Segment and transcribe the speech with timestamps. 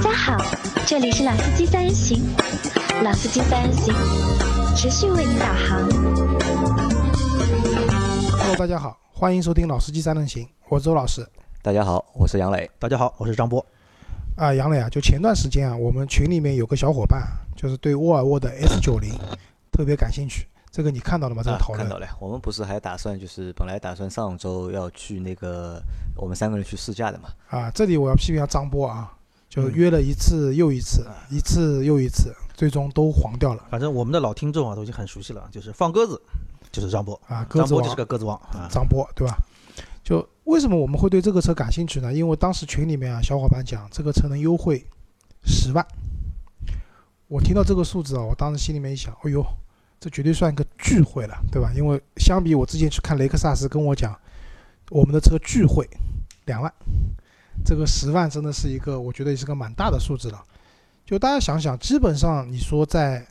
[0.00, 0.34] 家好，
[0.86, 2.22] 这里是老司机三人行，
[3.04, 3.94] 老司机三人行，
[4.74, 5.86] 持续为您导航。
[8.38, 11.26] Hello，大家好，欢迎收听《老司机三人行》，我是周老师。
[11.60, 12.70] 大家好，我是杨磊。
[12.78, 13.64] 大家好，我是张波。
[14.36, 17.22] 啊，杨磊啊，就前段时间啊，我们群里面有个小伙伴，
[17.54, 19.12] 就是对沃尔沃的 S 九零
[19.70, 20.46] 特别感兴趣。
[20.70, 21.42] 这个你看到了吗？
[21.44, 25.78] 这个啊讨论、看到了，我们不是还打算就是本来打算上周要去那个
[26.16, 27.28] 我们三个人去试驾的嘛？
[27.50, 29.12] 啊，这里我要批评一下张波啊，
[29.50, 36.18] 就嗯约了一次又一次，一次又一次，最终都黄掉了反正我们的老听众啊都已经很熟悉了，就是放鸽子，
[36.70, 37.44] 就是张波，啊。
[37.48, 38.68] 鸽子王张波就是个鸽子王啊。
[38.70, 39.36] 张波对吧？
[40.04, 42.12] 就为什么我们会对这个车感兴趣呢？
[42.12, 44.84] 因为当时群里面啊，小伙伴讲这个车能优惠
[45.44, 45.84] 十万，
[47.28, 49.44] 我听到这个数字啊，我当时心里面一想，哎呦，
[49.98, 51.72] 这绝对算一个巨惠了，对吧？
[51.76, 54.16] 因为相比我之前去看雷克萨斯，跟我讲
[54.90, 55.88] 我们的车巨惠
[56.46, 56.72] 两万，
[57.64, 60.42] 这个十万真的是一个我觉得也是个蛮大的数字了。
[61.04, 63.26] 就大家想想，基本上你说在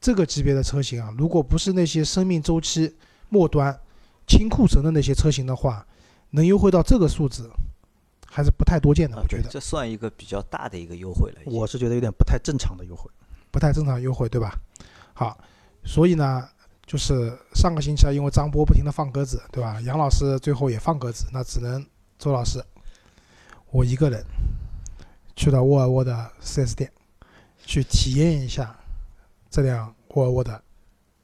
[0.00, 2.94] 这个级别的车型啊，如果不是那些生命周期
[3.28, 3.76] 末端
[4.26, 5.86] 清库存的那些车型的话，
[6.30, 7.50] 能优惠到这个数字，
[8.26, 9.16] 还是不太多见的。
[9.16, 11.38] 啊我觉得这算一个比较大的一个优惠了。
[11.46, 13.10] 我是觉得有点不太正常的优惠。
[13.50, 14.54] 不太正常优惠，对吧？
[15.14, 15.38] 好，
[15.82, 16.46] 所以呢，
[16.84, 19.80] 就是上个星期啊，因为张波不停的放鸽子，对吧？
[19.80, 21.82] 杨老师最后也放鸽子，那只能
[22.18, 22.62] 周老师
[23.70, 24.24] 我一个人
[25.34, 26.90] 去到沃尔沃的 4S 店
[27.64, 28.74] 去体验一下
[29.50, 30.62] 这辆沃尔沃的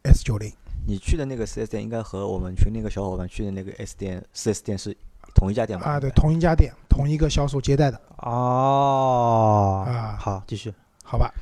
[0.05, 0.53] S 九零。
[0.87, 4.97] 你去的那个 4S 店应该和我们群那个小伙伴去的那个 S 店 4S 店是
[5.35, 5.87] 同一家店吧？
[5.87, 10.75] 啊，对，同一家店，同一个销售接待的，哦啊好，继续。
[11.05, 11.33] 好吧？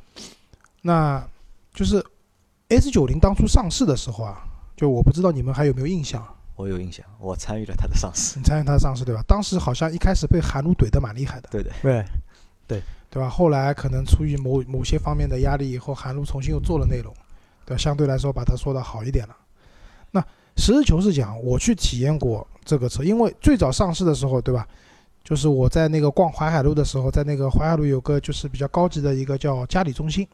[0.81, 1.25] 那
[1.73, 2.05] 就是
[2.69, 4.43] S 九零当初上市的时候啊，
[4.75, 6.23] 就我不知道你们还有没有印象，
[6.55, 8.37] 我有印象，我参与了他的上市。
[8.37, 9.23] 你参与他的上市对吧？
[9.27, 12.05] 当时好像一开始被韩路怼得蛮厉害的，对的，对，
[12.67, 13.29] 对对吧？
[13.29, 17.13] 后来可能出于某某些方面的压力，以后韩路重新又做了内容，
[17.65, 17.77] 对吧？
[17.77, 19.35] 相对来说把它说的好一点了。
[20.11, 20.21] 那
[20.57, 24.67] 实事求是讲，我去体验过这个车，因为最早上市的时候，对吧？
[25.23, 30.27] 就是我在那个逛淮海路的时候，在那个淮海路有个就是比较高级的一个叫嘉里中心，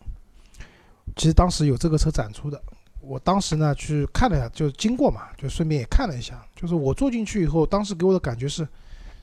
[1.15, 2.61] 其实当时有这个车展出的。
[3.07, 6.43] 我当时呢去看了一下，就经过嘛，就顺便也看了一下。
[6.55, 8.67] 就是我坐进去以后，当时给我的感觉是，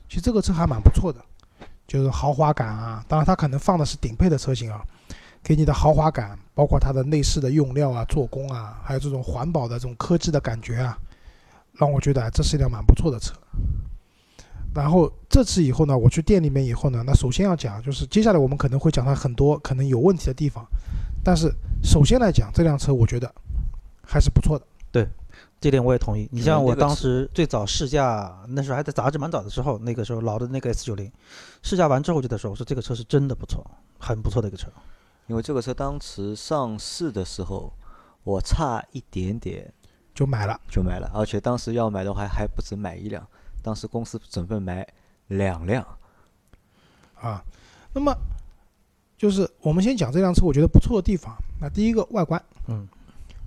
[0.09, 1.23] 其实这个车还蛮不错的。
[1.87, 4.81] 就是豪华感啊，当然它可能放的是顶配的车型啊，
[5.43, 10.97] 给你的豪华感，包括它的内饰的用料啊、做工啊，还有这种环保的这种科技的感觉啊，
[11.73, 13.35] 让我觉得、这是一辆蛮不错的车。
[14.73, 20.65] 然后这次以后呢，我去店里面以后呢，那首先要讲就是接下来我们可能会讲它很多可能有问题的地方，
[21.23, 21.53] 但是
[21.83, 23.31] 首先来讲这辆车我觉得
[24.05, 24.65] 还是不错的。
[24.91, 25.07] 对
[25.59, 26.29] 这点我也同意。
[26.31, 31.11] 你嗯像我当时最早试驾，那时候还在杂志蛮早的时候，那个时候老的那个 S 九零，
[31.63, 33.65] 试驾完之后就在说，我说这个车是真的不错，
[33.99, 34.69] 很不错的一个车。
[35.27, 37.73] 因为这个车当时上市的时候，
[38.23, 39.73] 我差一点点
[40.13, 43.25] 就买了，就买了，而且当时要买的话还不止买一辆，
[43.61, 44.87] 当时公司准备买
[45.27, 45.85] 两辆。
[47.19, 47.43] 啊，
[47.91, 48.15] 那么
[49.17, 51.35] 就是我们先讲这辆车，我觉得不错的地方。
[51.59, 52.87] 那第一个外观，嗯，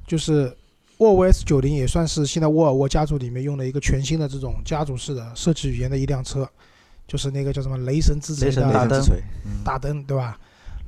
[0.08, 0.52] 就是
[0.96, 6.48] 沃尔沃 S 九零也算是现在沃尔沃家族里面用的一个全新的这种家族式的设计语言的一辆车，
[7.06, 9.04] 就是那个叫什么雷神之锤的雷神大灯
[9.64, 10.36] 大灯，对吧？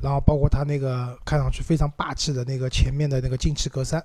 [0.03, 4.03] 然后包括它那个看上去非常霸气的那个前面的那个进气格栅。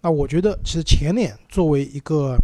[0.00, 2.36] 那我觉得其实前脸作为一个，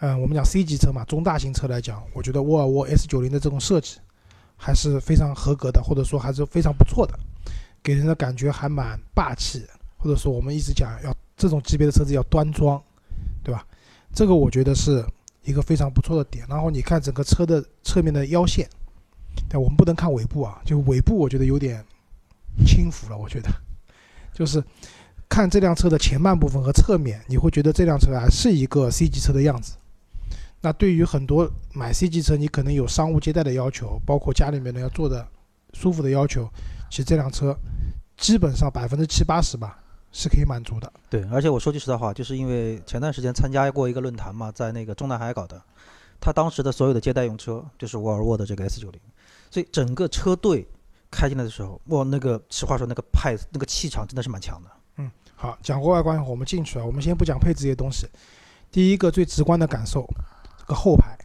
[0.00, 3.96] 嗯、我们讲 C 级车嘛，中大型车来讲，我觉得沃尔沃 S 九零的这种设计
[4.56, 7.18] 还是非常合格的，或者说还是非常不错的，
[7.82, 9.64] 给人的感觉还蛮霸气，
[9.96, 12.82] 或者说我们一直讲要这种级别的车子要端庄，
[13.42, 13.64] 对吧？
[14.12, 15.02] 这个我觉得是
[15.44, 16.44] 一个非常不错的点。
[16.48, 18.68] 然后你看整个车的侧面的腰线，
[19.48, 21.82] 但，我们不能看尾部啊，就尾部我觉得有点
[22.66, 23.48] 轻浮了，我觉得，
[24.34, 24.62] 就是
[25.28, 29.76] 看这辆车的前半部分和侧面，你会觉得这辆车还是一个 C 级车的样子。
[30.60, 35.24] 那对于很多买 C 级车，你可能有商务接待的要求，包括家里面呢要坐的
[35.72, 36.50] 舒服的要求，
[36.90, 37.56] 其实这辆车
[38.16, 39.78] 基本上百分之七八十吧
[40.18, 40.92] 是可以满足的。
[41.08, 41.22] 对。
[41.30, 45.62] 而且我说句实在话，就是因为前段时间参加过一个论坛嘛，在那个中南海搞的，
[46.20, 49.00] 他当时的所有的接待用车就是沃尔沃的这个 S 九零，
[49.48, 50.66] 所以整个车队
[51.08, 54.70] 开进来的时候，哇，那个实话说，那个派那个气场真的是蛮强的。
[54.96, 58.08] 嗯好，讲过外观后，我们进去啊，我们先不讲配置这些东西。
[58.72, 60.04] 第一个最直观的感受，
[60.58, 61.16] 这个后排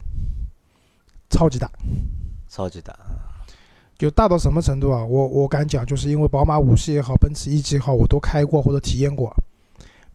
[1.28, 1.68] 超级大，
[2.48, 2.96] 超级大。
[3.96, 5.04] 就大到什么程度啊？
[5.04, 9.34] 我我敢讲，就是因为宝马五系也好，奔驰 E 级也好，我都开过或者体验过，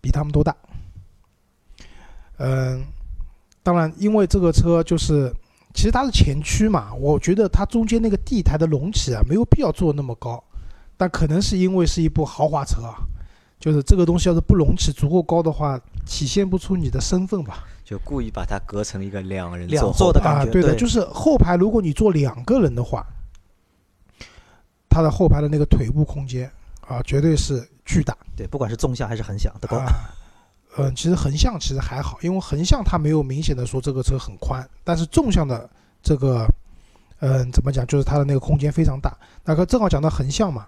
[0.02, 0.56] 比他们都大。
[2.38, 2.84] 嗯，
[3.64, 5.34] 当然，因为这个车就是
[5.74, 10.44] 其实它是前驱嘛，我觉得它中间那个地台的隆起啊，没有必要做那么高，
[10.98, 12.96] 但可能是因为是一部豪华车啊，
[13.60, 17.64] 就是这个东西要是不隆起足够高的话，体现不出你的身份吧。
[17.86, 23.06] 就故意把它隔成一个两人两座的感觉对的，对就是后排，如果你坐两个人的话，
[24.90, 26.50] 它的后排的那个腿部空间
[26.88, 29.78] 啊，绝对是巨大对，不管是纵向还是横向都高。
[29.78, 29.88] 啊。
[30.78, 35.68] 嗯，其实横向其实还好，因为横向它没有明显的说这个车很宽，但是纵向的
[36.02, 36.48] 这个，
[37.20, 39.18] 嗯，怎么讲，就是它的那个空间非常大。
[39.44, 40.68] 那个正好讲到横向嘛，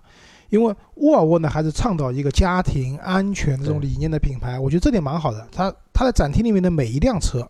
[0.49, 5.47] 因为沃尔沃呢还是倡导一个家庭安全这种理念的品牌，我觉得这点蛮好的。
[5.51, 7.47] 它它的展厅里面的每一辆车，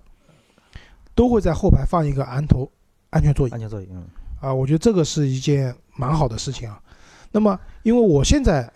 [1.15, 2.69] 都会在后排放一个安头
[3.12, 4.03] 安全座椅安全座椅，嗯，
[4.41, 6.81] 啊，我觉得这个是一件蛮好的事情啊。
[7.31, 8.69] 那么，因为我现在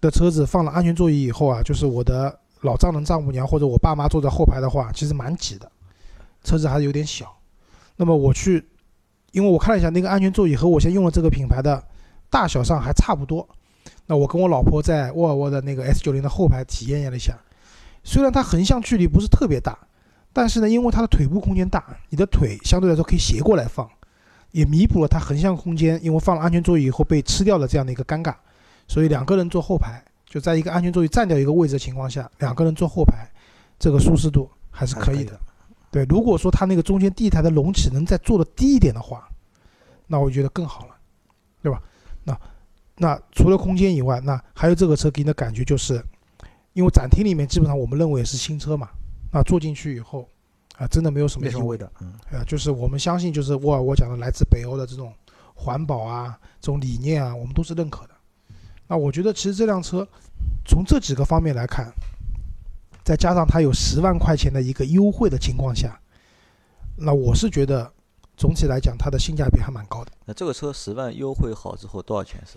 [0.00, 5.70] 的车子放了安全座椅以后啊，就是我的老丈人、丈母娘或者我爸妈坐在后排的话，其实蛮挤的，
[6.42, 7.30] 车子还是有点小。
[7.96, 8.66] 那么我去，
[9.32, 11.84] 因为我看了一下那个安全座椅和我现在用的这个品牌的
[12.30, 13.46] 大小上还差不多。
[14.06, 17.36] 那我跟我老婆在沃尔沃的那个 S 9 0的后排体验了一下，
[18.02, 19.78] 虽然它横向距离不是特别大，
[20.32, 23.88] 但是呢，因为它的腿部空间大，你的腿相对来说可以斜过来放，
[24.52, 28.34] 也弥补了它横向空间因为放了安全座椅以后被吃掉的这样的一个尴尬。
[28.88, 33.30] 所以两个人坐后排，就在一个安全座椅占掉一个位置的情况下，两个人坐后排，
[33.78, 35.38] 这个舒适度还是可以的。
[35.92, 39.28] 对，如果说它那个中间地台的隆起能再做的低一点的话，
[40.06, 40.96] 那我觉得更好了，
[41.62, 41.80] 对吧？
[42.24, 42.40] 那
[42.96, 46.04] 那除了空间以外，那还有这个车给你的感觉就是，
[46.72, 48.88] 因为展厅里面基本上我们认为是新车嘛，
[49.32, 50.28] 那坐进去以后
[50.80, 51.86] 啊，真的没有什么异味没什么味道。
[52.00, 55.12] 嗯，啊，就是我们相信，就是沃尔沃讲的来自北欧的这种
[55.54, 58.14] 环保啊，这种理念啊，我们都是认可的。
[58.86, 60.08] 那我觉得，其实这辆车
[60.66, 61.92] 从这几个方面来看，
[63.04, 66.00] 再加上它有十万块钱的一个优惠的情况下，
[66.96, 67.92] 那我是觉得
[68.38, 70.10] 总体来讲它的性价比还蛮高的。
[70.24, 72.56] 那这个车十万优惠好之后多少钱是？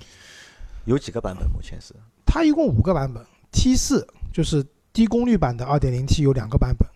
[0.85, 1.49] 有几个版本？
[1.51, 1.93] 目前是
[2.25, 3.21] 它一共五个版本
[3.51, 6.87] ，T 四就是低功率版的 2.0T 有两个版本，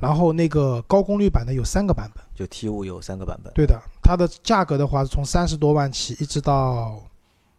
[0.00, 2.24] 然后那个高功率版的有三个版本。
[2.34, 3.52] 就 T 五有三个版本。
[3.52, 7.02] 对的，它的价格的话是从三十多万起，一直到，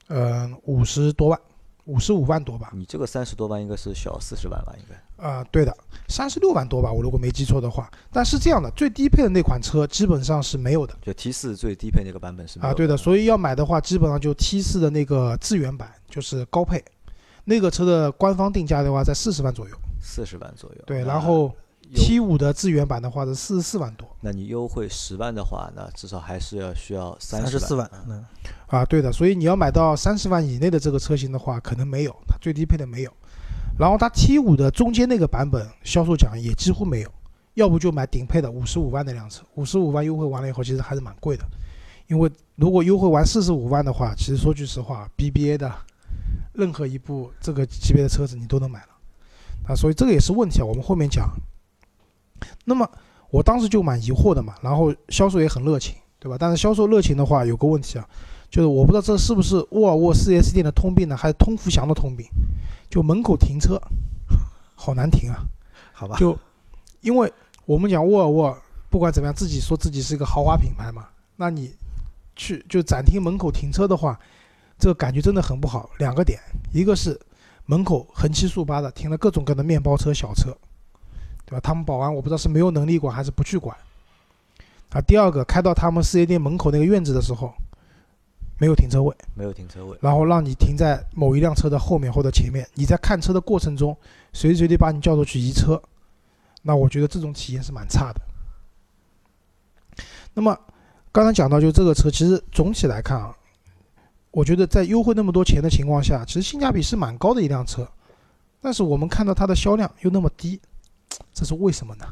[0.07, 1.39] 嗯五十多万，
[1.85, 2.71] 五十五万多吧。
[2.73, 4.73] 你这个三十多万应该是小四十万吧？
[4.77, 5.71] 应该啊、对的，
[6.07, 7.87] 三十六万多吧，我如果没记错的话。
[8.11, 12.69] 但是这样的，最低配的那款车基本上是没有的就 T 四最低配那个版本是没啊。
[12.69, 16.83] 有对的，所以要买的话，基本上就 T 四的那个致远版，就是高配，
[17.45, 19.75] 那个车的官方定价的话在四十万左右。
[20.01, 20.81] 四十万左右。
[20.87, 21.55] 对，然后优
[21.95, 24.07] T 五的致远版的话是四十四万多。
[24.21, 28.25] 那你优惠十万的话，那至少还是要需要三十四万啊，嗯，
[28.67, 33.11] 啊，对的，所以你要买到三十万以内的这个车型的话，可能没有，它最低配的没有。
[33.77, 37.11] 然后它 T 五的中间那个版本销售奖也几乎没有，
[37.55, 41.43] 要不就买顶配的五十五万那辆车，五十五万优惠完了以后，其实还是蛮贵的。
[42.07, 45.73] 因为如果优惠完四十五万的话，其实说句实话，BBA 的
[46.53, 48.87] 任何一部这个级别的车子你都能买了
[49.67, 51.29] 啊，所以这个也是问题啊，我们后面讲。
[52.65, 52.89] 那么
[53.29, 56.37] 我当时就蛮疑惑的嘛，然后销售也很热情，对吧？
[56.39, 58.07] 但是销售热情的话，有个问题啊，
[58.49, 62.25] 就是我不知道这是不是沃尔沃 4S 店的通病呢，还是通福祥的通病？
[62.89, 63.81] 就门口停车
[64.75, 65.39] 好难停啊！
[65.93, 66.37] 好吧，就
[66.99, 67.31] 因为
[67.65, 68.57] 我们讲沃尔沃，
[68.89, 71.73] 不管怎么样，自己说自己是一个豪华品牌嘛，那你
[72.35, 74.19] 去就展厅门口停车的话，
[74.77, 75.89] 这个感觉真的很不好。
[75.99, 76.39] 两个点，
[76.73, 77.17] 一个是
[77.65, 80.53] 门口横七竖八的停了各种各样的面包车、小车，
[81.51, 81.59] 对吧？
[81.61, 83.75] 他们保安我不知道是没有能力管还是不去管。
[84.91, 87.53] 啊，第二个开到他们四 S 店门口那个院子的时候，
[88.57, 89.13] 没有停车位。
[89.35, 89.97] 没有停车位。
[90.01, 93.95] 然后让你停在某一辆车的后面或者前面，你在看车的过程中，
[94.31, 95.81] 随时随地把你叫出去移车，
[96.61, 98.21] 那我觉得这种体验是蛮差的。
[100.33, 100.57] 那么
[101.11, 103.35] 刚才讲到，就这个车，其实总体来看啊，
[104.31, 107.85] 我觉得在优惠那么多钱的情况下，其实性价比是蛮高的一辆车，
[108.61, 110.59] 但是我们看到它的销量又那么低，
[111.33, 112.05] 这是为什么呢？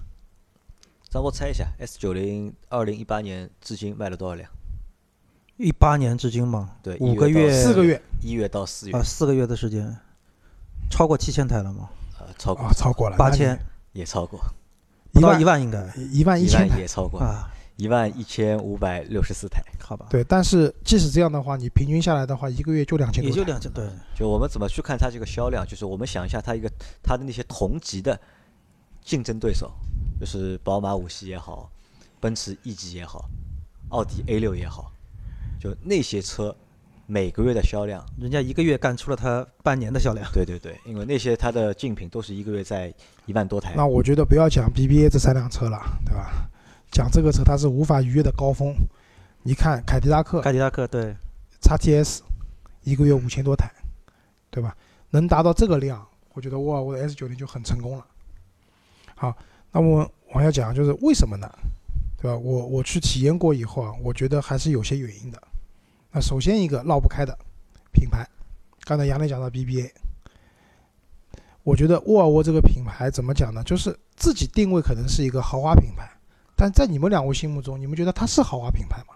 [1.12, 4.50] 让我猜一下，S 九零二零一八年至今卖了多少辆？
[5.58, 8.02] 一八年至今嘛，对，五个月四个月。
[8.22, 8.96] 一月到四月。
[8.96, 9.98] 啊，四个月的时间，
[10.90, 11.90] 超过七千台了吗？
[12.20, 12.64] 呃，超过。
[12.64, 13.18] 啊，超过了。
[13.18, 13.60] 八千，
[13.92, 14.40] 也超过，
[15.12, 15.94] 不到一万一万应该。
[16.12, 16.80] 一万一一千台。
[16.80, 19.62] 也超过，啊，一万一千五百六十四台。
[19.82, 25.66] 好吧，对，但是即使这样的话，你平均下来的话，一个月就两千多台，也就两千，对，就我们怎么去看它这个销量？
[25.68, 28.20] 就是我们想一下它一个它的那些同级的
[29.10, 29.72] 竞争对手，
[30.20, 31.68] 就是宝马五系也好，
[32.20, 33.28] 奔驰 E 级也好，
[33.90, 34.92] 奥迪 A 六也好，
[35.60, 36.56] 就那些车
[37.08, 42.94] 每个月的销量，人家一个月干出了他半年的销量，对对对，因为那些它的竞品都是一个月在
[43.26, 43.74] 一万多台。
[43.76, 46.48] 那我觉得不要讲 BBA 这三辆车了，对吧？
[46.92, 48.76] 讲这个车它是无法逾越的高峰。
[49.42, 51.16] 你看凯迪拉克凯迪拉克对
[51.64, 52.20] ，XTS
[52.84, 53.72] 一个月五千多台，
[54.52, 54.78] 对吧？
[55.10, 58.06] 能达到这个量，我觉得沃尔沃的 S 九零就很成功了。
[59.20, 59.36] 好，
[59.74, 61.52] 那么往下讲，就是为什么呢？
[62.22, 62.38] 对吧？
[62.38, 65.42] 我我去体验过以后啊，我觉得还是有些原因的。
[66.12, 67.38] 那首先一个绕不开的
[67.92, 68.26] 品牌，
[68.86, 69.92] 刚才杨磊讲到 BBA，
[71.64, 73.62] 我觉得沃尔沃这个品牌怎么讲呢？
[73.66, 76.10] 就是自己定位可能是一个豪华品牌，
[76.56, 79.16] 但在你们两位心目中，你们觉得它是豪华品牌吗？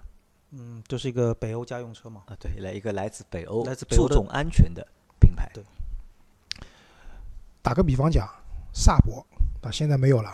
[0.51, 2.23] 嗯，就是一个北欧家用车嘛。
[2.27, 4.85] 啊，对，来一个来自北欧、来自北欧注重安全的
[5.19, 5.49] 品牌。
[5.53, 5.63] 对
[7.61, 8.29] 打个比方讲，
[8.73, 9.25] 萨博
[9.63, 10.29] 啊，现在没有了。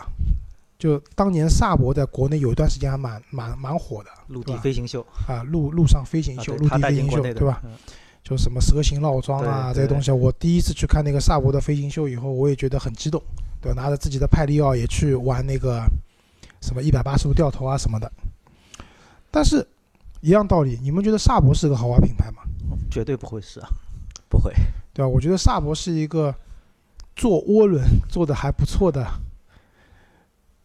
[0.78, 7.60] 就当年萨博在国内有一段时间还蛮蛮蛮火的陆地飞行秀，啊，陆陆上飞行秀、陆地飞行秀，对吧？
[7.64, 7.72] 嗯？
[8.24, 13.20] 就什么蛇形绕桩啊这些东西，我第一次去看那个萨博的飞行秀以后，我也觉得很激动，
[13.60, 13.82] 对吧？
[13.82, 15.82] 拿着自己的派利奥也去玩那个
[16.60, 18.10] 什么一百八十度掉头啊什么的。
[19.30, 19.66] 但是，
[20.20, 22.42] 一样道理，你们觉得萨博是个豪华品牌吗？
[22.90, 23.68] 绝对不会是啊。
[24.28, 24.52] 不会，
[24.92, 25.08] 对吧？
[25.08, 26.34] 我觉得萨博是一个
[27.16, 29.06] 做涡轮做的还不错的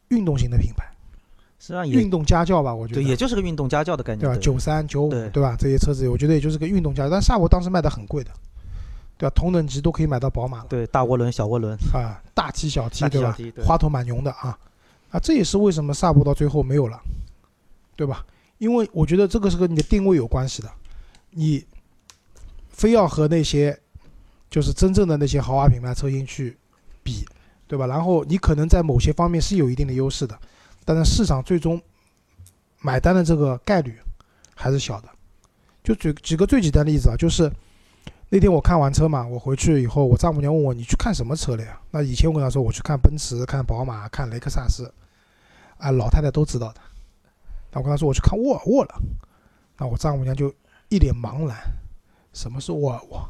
[0.10, 0.86] 运动型的品牌，
[1.60, 4.38] 实际上也运动家轿吧，我觉得对，也就是个运动家轿的概念，对吧？
[4.42, 5.56] 九三九五对对吧？
[5.60, 8.32] 这些车子我觉得也就是个运动家教，但萨博当时卖的很贵的，
[9.18, 9.34] 对吧？
[9.36, 13.36] 同等级都可以买到宝马了对大涡轮、小涡轮、啊，大 T 小 T 对吧？
[13.38, 14.58] 对花头蛮牛的啊，
[15.12, 17.00] 啊，这也是为什么萨博到最后没有了，
[17.96, 18.26] 对吧？
[18.58, 20.72] 因为我觉得这个是跟你的定位有关系的，
[21.32, 21.66] 你
[22.70, 23.78] 非要和那些
[24.50, 26.58] 就是真正的那些豪华品牌车型去
[27.04, 27.26] 比，
[27.68, 27.88] 对吧？
[27.88, 30.38] 然后你可能在某些方面是有一定的优势的，
[30.86, 31.82] 但是市场最终
[32.80, 33.98] 买单的这个概率
[34.56, 35.10] 还是小的。
[35.84, 37.52] 就举举个最简单的例子啊，就是
[38.30, 41.80] 那天我看完车嘛，我回去以后，我丈母娘问我你去看什么车了呀？
[41.92, 44.92] 那以前我跟她说我去看奔驰、看宝马、看雷克萨斯，
[45.78, 46.82] 啊，老太太都知道的。
[47.72, 49.02] 那我跟她说我去看沃尔沃了，
[49.78, 50.52] 那我丈母娘就
[50.90, 51.56] 一脸茫然，
[52.34, 53.30] 什么是沃尔沃？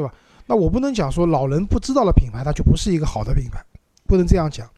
[0.00, 0.14] 对吧？
[0.46, 3.62] 那我不能讲说老人不知道的品牌，它就不是一个好的品牌，
[4.06, 4.68] 不能这样讲。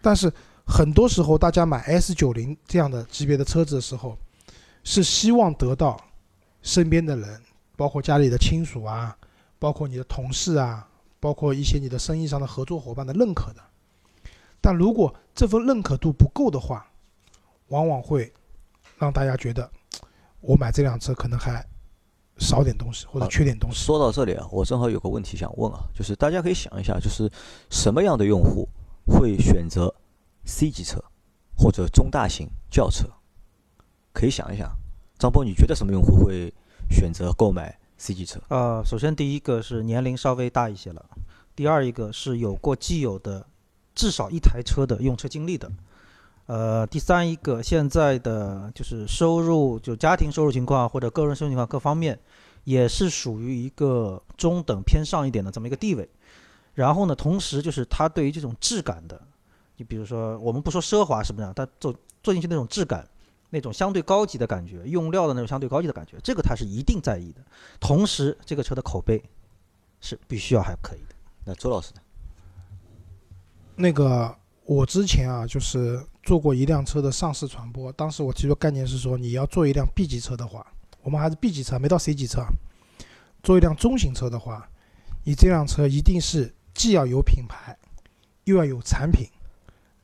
[0.00, 0.32] 但是
[0.66, 4.16] 很多时候，大家买 S 九零这样的级别的车子的时候，
[4.82, 6.00] 是希望得到
[6.62, 7.40] 身边的人，
[7.76, 9.16] 包括家里的亲属啊，
[9.58, 10.88] 包括你的同事啊，
[11.20, 13.60] 包括一些你的生意上的合作伙伴的认可的。
[14.60, 16.86] 但如果这份认可度不够的话，
[17.68, 18.32] 往往会
[18.98, 19.70] 让大家觉得，
[20.40, 21.64] 我买这辆车可能还
[22.38, 23.76] 少点东西或者缺点东西。
[23.84, 27.30] 说到这里啊，我正好有个问题想问啊，就是大家可以想一下，就是
[27.70, 28.68] 什么样的用户
[29.06, 29.94] 会选择
[30.44, 31.02] C 级车
[31.56, 33.06] 或者中大型轿车？
[34.12, 34.70] 可以想一想，
[35.18, 36.52] 张波，你觉得什么用户会
[36.90, 38.40] 选择购买 C 级车？
[38.48, 41.04] 呃，首先第一个是年龄稍微大一些了，
[41.56, 43.46] 第二一个是有过既有的
[43.94, 45.70] 至少一台车的用车经历的，
[46.46, 52.18] 呃，第三一个现在的就是收入，就家庭收入情况或者个人收入情况各方面，
[52.64, 56.08] 也是属于一个中等偏上一点的这么一个地位。
[56.74, 59.20] 然后呢，同时就是他对于这种质感的，
[59.76, 63.08] 你比如说我们不说奢华什么样，他坐坐进去那种质感。
[63.50, 67.40] 那种相对高级的感觉，用料的那种相对高级的感觉，这个他是一定在意的。
[67.78, 69.22] 同时，这个车的口碑
[70.00, 71.14] 是必须要还可以的。
[71.44, 72.00] 那周老师呢？
[73.76, 74.36] 那个
[74.66, 80.66] 我之前啊，就是做过一辆车的上市传播，当时我提出概念是说，你要做一辆 B 级车的话，
[81.02, 82.48] 我们还是 B 级车，没到 C 级车啊，
[83.42, 84.66] 做一辆中型车的话，
[85.24, 87.76] 你这辆车一定是既要有品牌，
[88.44, 89.28] 又要有产品，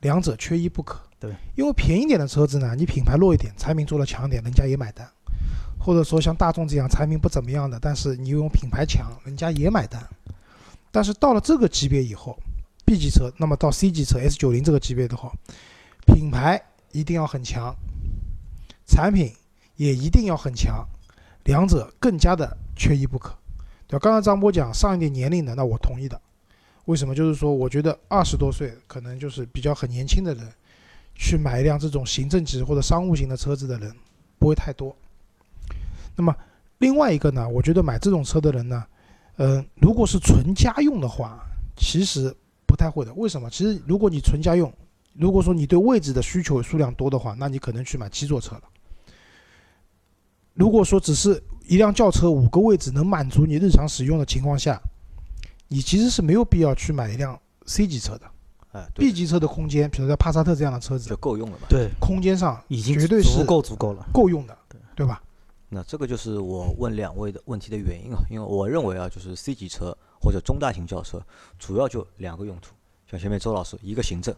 [0.01, 0.99] 两者缺一不可。
[1.19, 5.07] 对，因为便宜点的车子呢，你品牌弱一点，产品做的强点，人家也买单；
[5.79, 10.07] 或者说像大众这样产品不怎么样的，但是你用品牌强，人家也买单。
[10.91, 12.37] 但是到了这个级别以后
[12.85, 15.31] ，B 级车，那么到 C 级车 S 九零这个级别的话，
[16.05, 16.61] 品牌
[16.91, 17.75] 一定要很强，
[18.85, 19.33] 产品
[19.75, 20.87] 也一定要很强，
[21.43, 23.37] 两者更加的缺一不可。
[23.87, 24.11] 对刚？
[24.13, 26.19] 刚张波讲上一点年龄的，那我同意的。
[26.85, 27.13] 为什么？
[27.13, 30.51] 就是说，我觉得二十多岁可能就是比较很年轻的人，
[31.13, 33.95] 去买一辆这种行政级或者商务型的车子的人
[34.39, 34.95] 不会太多。
[36.15, 36.35] 那么
[36.79, 38.83] 另外一个呢，我觉得买这种车的人呢，
[39.37, 41.39] 嗯、如果是纯家用的话，
[41.77, 42.35] 其实
[42.71, 43.13] 不太会的。
[43.15, 43.49] 为什么？
[43.49, 44.71] 其实如果你纯家用，
[45.13, 48.61] 如果说你对位置的需求数量多的话，那你可能去买七座车了。
[50.53, 54.81] 如果说只是一辆轿车五个位置能满足你日常使用的情况下，
[55.67, 58.21] 你其实是没有必要去买一辆 C 级车的。
[58.71, 61.67] 哎，对 B 级车的空间，比如说帕萨特这样的车子就，够用了嘛。
[61.67, 64.07] 对，空间上已经绝对是足够足够了。
[64.13, 65.21] 够用的，对对吧？
[65.67, 71.21] 那这个就是我问两位的问题的原因啊，因为我认为啊，就是 C 级车或者中大型轿车，
[71.57, 72.75] 主要就两个用途，
[73.09, 74.35] 像前面周老师，一个行政，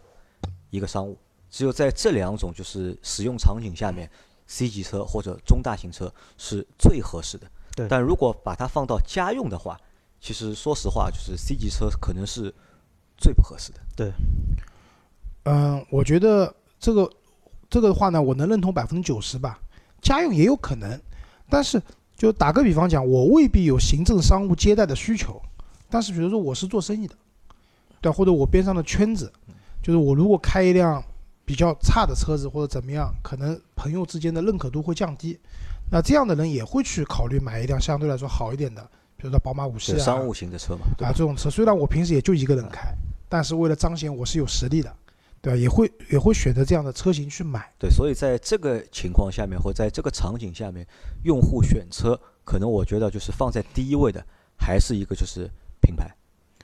[0.70, 1.18] 一个商务，
[1.50, 4.10] 只有在这两种就是使用场景下面
[4.46, 7.46] ，C 级车或者中大型车是最合适的。
[7.76, 9.78] 对但如果把它放到家用的话，
[10.20, 12.54] 其实说实话，就是 C 级车可能是
[13.18, 13.80] 最不合适的。
[13.94, 14.12] 对
[15.44, 17.10] 嗯，我觉得这个
[17.68, 19.58] 这个的话呢，我能认同百分之九十吧。
[20.00, 21.00] 家用也有可能，
[21.48, 21.82] 但是
[22.16, 25.40] 就打个比方讲，我未必有行政商务接待的需求，
[25.94, 27.14] 但是比如说我是做生意的，
[28.00, 29.32] 对，或者我边上的圈子，
[29.80, 31.00] 就是我如果开一辆
[31.44, 35.38] 比较差的车子或者怎么样，可能朋友之间的认可度会降低。
[35.92, 38.82] 那这样的人也会去考虑买一辆相对来说好一点的，
[39.16, 41.10] 比如说宝马五系啊，商务型的车嘛，对吧？
[41.10, 41.48] 啊这种车。
[41.48, 42.92] 虽然我平时也就一个人开，
[43.28, 44.92] 但是为了彰显我是有实力的，
[45.40, 45.56] 对吧？
[45.56, 47.72] 也会也会选择这样的车型去买。
[47.78, 50.84] 对，所以在这个情况下面，或在这个场景下面，
[51.22, 54.20] 用户选车，可能我觉得就是放在第一位的，
[54.58, 55.48] 还是一个就是
[55.84, 56.10] 品牌，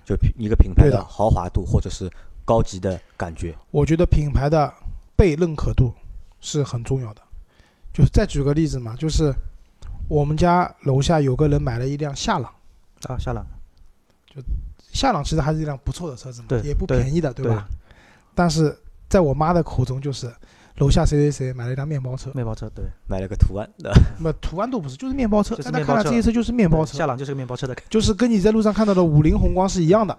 [0.04, 2.10] 就一个品牌的的豪华度或者是
[2.44, 3.54] 高级的感觉。
[3.70, 4.72] 我觉得品牌的
[5.14, 5.92] 被认可度
[6.40, 7.20] 是很重要的。
[7.92, 9.34] 就是再举个例子嘛，就是
[10.08, 12.52] 我们家楼下有个人买了一辆夏朗，
[13.08, 13.44] 啊，夏朗，
[14.26, 14.40] 就
[14.92, 17.66] 夏朗其实还是一辆不错的车子嘛，也不便宜的，对吧？
[18.32, 20.32] 但是在我妈的口中，就是
[20.80, 30.18] 楼下谁谁谁买了一辆面包车，面包车，对，买了个图案的， 那图案都不是，就是面包车，就是在她看来面包车这些车就是面包车，夏朗就是个面包车的就是跟你在路上看到的五菱宏光是一样的，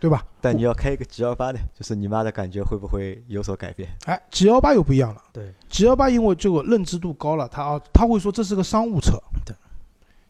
[0.00, 0.24] 对吧？
[0.40, 3.88] 但你要开一个 G 幺八的，就是你妈的感觉会不会有所改变？
[4.06, 5.22] 哎，G 幺八又不一样了。
[5.32, 9.12] 对，G 幺八因为这个认知度高了，他啊他会说这是个商务车。
[9.46, 9.54] 对，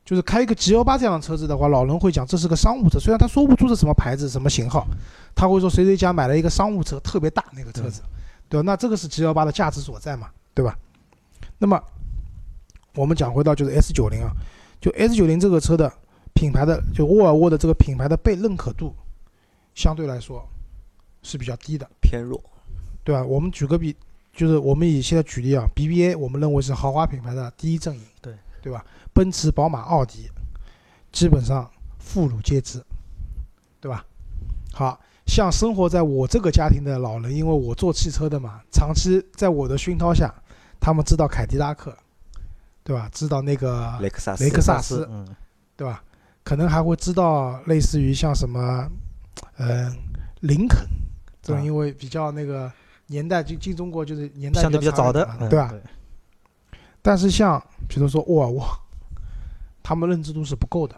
[0.04, 4.86] 就是开一个 G 幺八这样的车子的话，老人会讲这是个商务车，虽然他说不出是什么牌子、什么型号，
[5.34, 8.02] 他会说谁谁家买了一个商务车，特别大那个车子，
[8.52, 8.62] 对吧？
[8.66, 10.78] 那这个是 G 幺八的价值所在嘛，对吧？
[11.56, 11.82] 那么
[12.94, 14.30] 我们讲回到就是 S 九零啊，
[14.78, 15.90] 就 S 九零这个车的
[16.35, 18.94] 品牌的就沃尔沃的这个品牌的被认可度，
[19.75, 20.47] 相对来说
[21.23, 21.88] 是比较低的。
[22.02, 22.38] 偏弱。
[23.04, 23.25] 对吧？
[23.25, 23.97] 我们举个比，
[24.32, 28.85] 就是我们以现在举例啊，BBA 我们认为是豪华品牌的第一阵营，对对吧？
[29.12, 30.30] 奔驰、宝马、奥迪，
[31.11, 31.68] 基本上
[31.99, 32.80] 妇孺皆知，
[33.81, 34.05] 对吧？
[34.72, 35.00] 好
[35.33, 40.31] 像生活在我这个家庭的老人，因为我做汽车的嘛，长期在我的熏陶下，
[40.79, 41.97] 他们知道凯迪拉克，
[42.85, 43.09] 对吧？
[43.11, 45.27] 知道那个雷克萨斯，雷克萨斯嗯，
[45.75, 46.05] 对吧？
[46.45, 48.87] 可能还会知道类似于像什么，
[49.57, 49.90] 嗯、
[50.40, 50.87] 林肯
[51.40, 52.71] 这种，啊因为比较那个
[53.07, 55.73] 年代进进中国就是年代相对比较早的对吧？
[57.01, 58.62] 但是像比如说沃尔沃，
[59.83, 60.95] 他们认知度是不够的。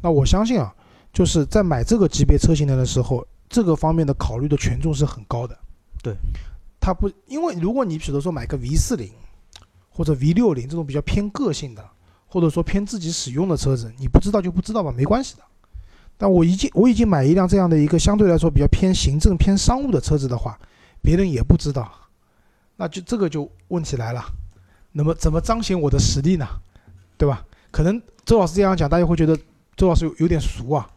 [0.00, 0.74] 那我相信啊，
[1.12, 5.58] 就是在买这个级别车型的的时候，这个方面的考虑的权重是很高的。
[6.02, 6.14] 对，
[6.78, 9.10] 它不，因为如果你比如说买个 V 四零
[9.88, 11.84] 或者 V 六零这种比较偏个性的，
[12.26, 15.42] 或者说偏自己使用的车子，你不知道就不知道吧，没关系的。
[16.16, 20.58] 但我已经我已经买一辆这样的一个相对来说比较偏行政偏商务的车子的话，
[21.00, 21.90] 别人也不知道，
[22.76, 24.24] 那就这个就问题来了，
[24.92, 26.46] 那么怎么彰显我的实力呢？
[27.16, 27.44] 对吧？
[27.70, 29.36] 可能周老师这样讲，大家会觉得
[29.76, 30.88] 周老师有有点俗啊，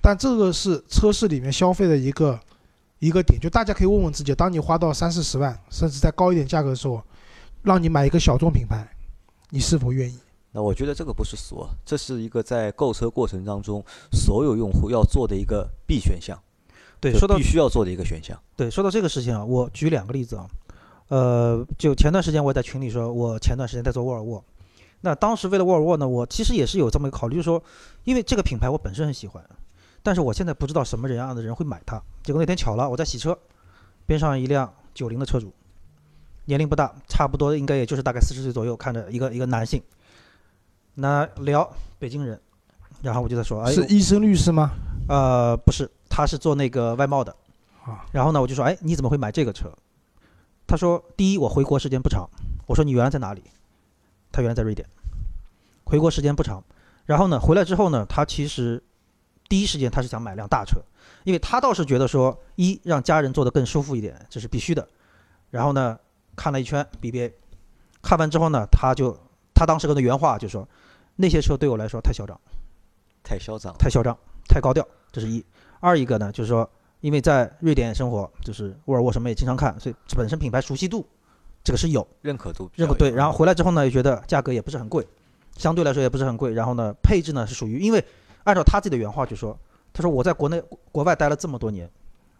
[0.00, 2.38] 但这个是车市里面消费的一个
[2.98, 7.02] 一个点，就大家可以问问自己，当你花到三四十万，甚至再高一点价格的时候，
[7.62, 8.88] 让你买一个小众品牌，
[9.50, 10.18] 你是否愿意？
[10.50, 16.36] 那我觉得这个不是俗啊，这是一个在购车过程当中所有用户要做的一个必选项，
[16.98, 18.36] 对，说到必须要做的一个选项。
[18.56, 20.46] 对，说到这个事情啊，我举两个例子啊，
[21.08, 24.42] 呃，就前段时间我也在群里说，我前段时间在做沃尔沃，
[25.02, 27.62] 那当时为了沃尔沃呢，我其实也是有这么一个考虑，就是说，
[28.04, 29.44] 因为这个品牌我本身很喜欢，
[30.08, 32.02] 但是我现在不知道什么人样的人会买它。
[32.22, 33.38] 结果那天巧了，我在洗车，
[34.06, 35.52] 边上一辆九零的车主，
[36.46, 39.82] 年龄不大，差不多应该也就是大概四十岁左右，看着一个一个男性，
[40.94, 42.40] 那聊北京人，
[43.02, 44.70] 然后我就在说，哎，是医生律师吗？
[45.10, 47.36] 呃，不是，他是做那个外贸的。
[47.84, 49.70] 啊，然后呢，我就说，哎，你怎么会买这个车？
[50.66, 52.26] 他说，第一，我回国时间不长。
[52.66, 53.42] 我说你原来在哪里？
[54.32, 54.88] 他原来在瑞典，
[55.84, 56.64] 回国时间不长。
[57.04, 58.82] 然后呢，回来之后呢，他其实
[59.48, 60.80] 第一时间他是想买辆大车，
[61.24, 64.86] 因为他倒是觉得说，一让家人坐得更舒服一点，这是必须的。
[65.50, 65.98] 然后呢，
[66.36, 67.32] 看了一圈 BBA，
[68.02, 69.18] 看完之后呢，他就
[69.54, 70.68] 他当时跟的原话就说，
[71.16, 72.38] 那些车对我来说太嚣张。
[73.24, 74.16] 太嚣张，太嚣张、
[74.48, 75.44] 太高调，这是一。
[75.80, 76.68] 二一个呢，就是说，
[77.00, 81.06] 因为在瑞典生活，就是沃尔沃什么也经常看，所以本身品牌熟悉度，
[81.62, 83.10] 这个是有认可度认可对。
[83.10, 85.06] 然后回来之后呢，也觉得价格也不是很贵，
[85.56, 86.54] 相对来说也不是很贵。
[86.54, 88.02] 然后呢，配置呢是属于，因为
[88.48, 89.56] 按照他自己的原话就说，
[89.92, 90.58] 他说我在国内
[90.90, 91.86] 国外待了这么多年，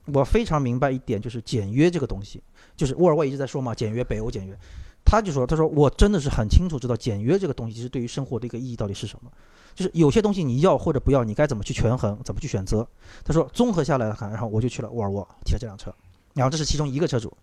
[0.07, 2.43] 我非常明白一点，就是简约这个东西，
[2.75, 4.59] 就是沃尔沃一直在说嘛，简约北欧简约。
[5.05, 9.31] 他就说，他说我真的是很清楚知道简约这个东西其实对于生活的一个意义到底是什么。
[9.75, 12.89] 就是有些东西你要或者不要，你该怎么去权衡，怎么去选择。
[13.23, 15.95] 他说综合下来看，然后我就去了沃尔沃，提了这辆车，
[16.33, 17.37] 然后这是其中一个车主，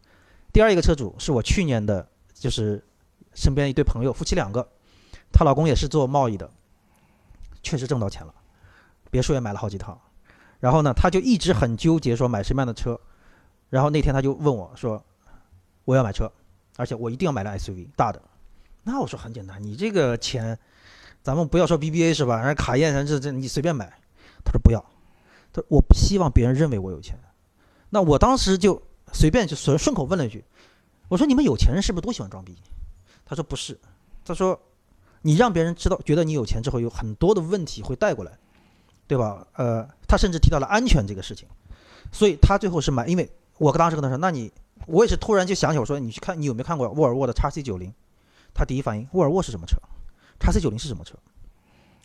[0.51, 2.83] 第二一个车主是我去年的，就是
[3.35, 4.67] 身边一对朋友，夫妻两个，
[5.31, 6.49] 她老公也是做贸易的，
[7.63, 8.33] 确实挣到钱了，
[9.15, 9.97] 别墅也买了好几套。
[10.59, 12.99] 然后呢，他就一直很纠结说买什么样的车。
[13.69, 15.01] 然后那天他就问我说
[15.85, 16.29] ：“我要买车，
[16.75, 18.21] 而且我一定要买辆 SUV 大的。”
[18.83, 20.59] 那我说很简单，你这个钱，
[21.23, 22.35] 咱们不要说 BBA 是吧？
[22.41, 23.85] 人家卡宴，人这这你随便买。
[24.43, 24.81] 他说不要，
[25.53, 27.17] 他说我不希望别人认为我有钱。
[27.91, 28.81] 那我当时就
[29.13, 30.43] 随便就顺顺口问了一句
[31.07, 32.57] ：“我说你们有钱人是不是都喜欢装逼？”
[33.25, 33.79] 他说不是，
[34.25, 34.59] 他说
[35.21, 38.37] 你让别人知道觉得你有钱之后，有很多的问题会带过来，
[39.07, 39.45] 对吧？
[39.53, 41.47] 呃，他甚至提到了安全这个事情，
[42.11, 44.51] 所以他最后是买，因为我当时跟他说：“那你
[44.87, 47.93] 我也是突然就想起我说你去看你有没有看过沃尔沃的 x C 九零？”
[48.53, 49.77] 他第一反应，沃尔沃是什么车
[50.39, 51.15] ？x C 九零是什么车？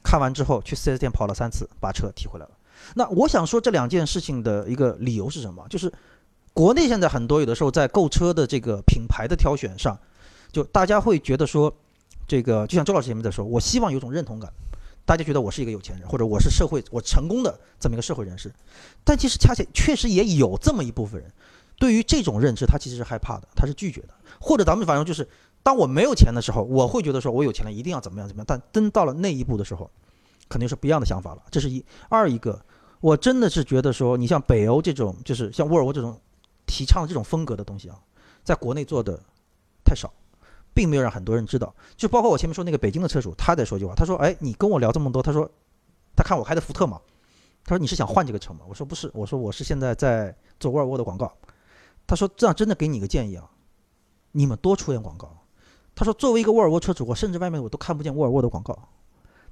[0.03, 2.53] 看完之后去四 S 店跑了三次，把车提回来了。
[2.95, 5.67] 那我想说这两件事情的一个理由是什么？
[5.69, 5.93] 就是
[6.53, 9.99] 国内现在很多有的时候在购车的这个品牌的挑选上，
[10.51, 11.73] 就大家会觉得说，
[12.27, 14.51] 这个就像周老师前面在说，我希望有种认同感，
[15.05, 18.53] 大家觉得我是一个有钱人，或者我是社会我成功的这么一个社会人士。
[19.05, 21.31] 但其实恰恰确实也有这么一部分人，
[21.79, 24.09] 对于这种认知他其实是害怕的，他是拒绝的。
[24.41, 25.29] 或者咱们反正就是。
[25.63, 28.47] 当我没有钱的时候，我会觉得说，我有钱了一定要怎么样怎么样。
[28.49, 29.91] 但真到了那一步的时候，
[30.49, 31.43] 肯定是不一样的想法了。
[31.51, 32.59] 这是一二一个，
[33.01, 36.19] 我真的是觉得说，你像北欧这种，就是像沃尔沃这种
[36.65, 38.01] 提倡这种风格的东西啊，
[38.43, 39.23] 在国内做的
[39.85, 40.11] 太少，
[40.75, 41.75] 并没有让很多人知道。
[41.97, 45.51] 就包括我前面说那个北京的车主，他在说句话，他说：“哎，你跟我聊这么多，他说
[46.17, 47.01] 他看我开的福特嘛，
[47.65, 51.33] 他说你是想换这个车吗？”我说：“不是，我说我是现在在做沃尔沃的广告。”
[52.07, 53.49] 他说：“这样真的给你个建议啊，
[54.33, 55.37] 你们多出点广告。”
[55.95, 58.77] 他说：“作为一个沃尔沃车主，我甚至外面我都看不见沃尔沃的广告。”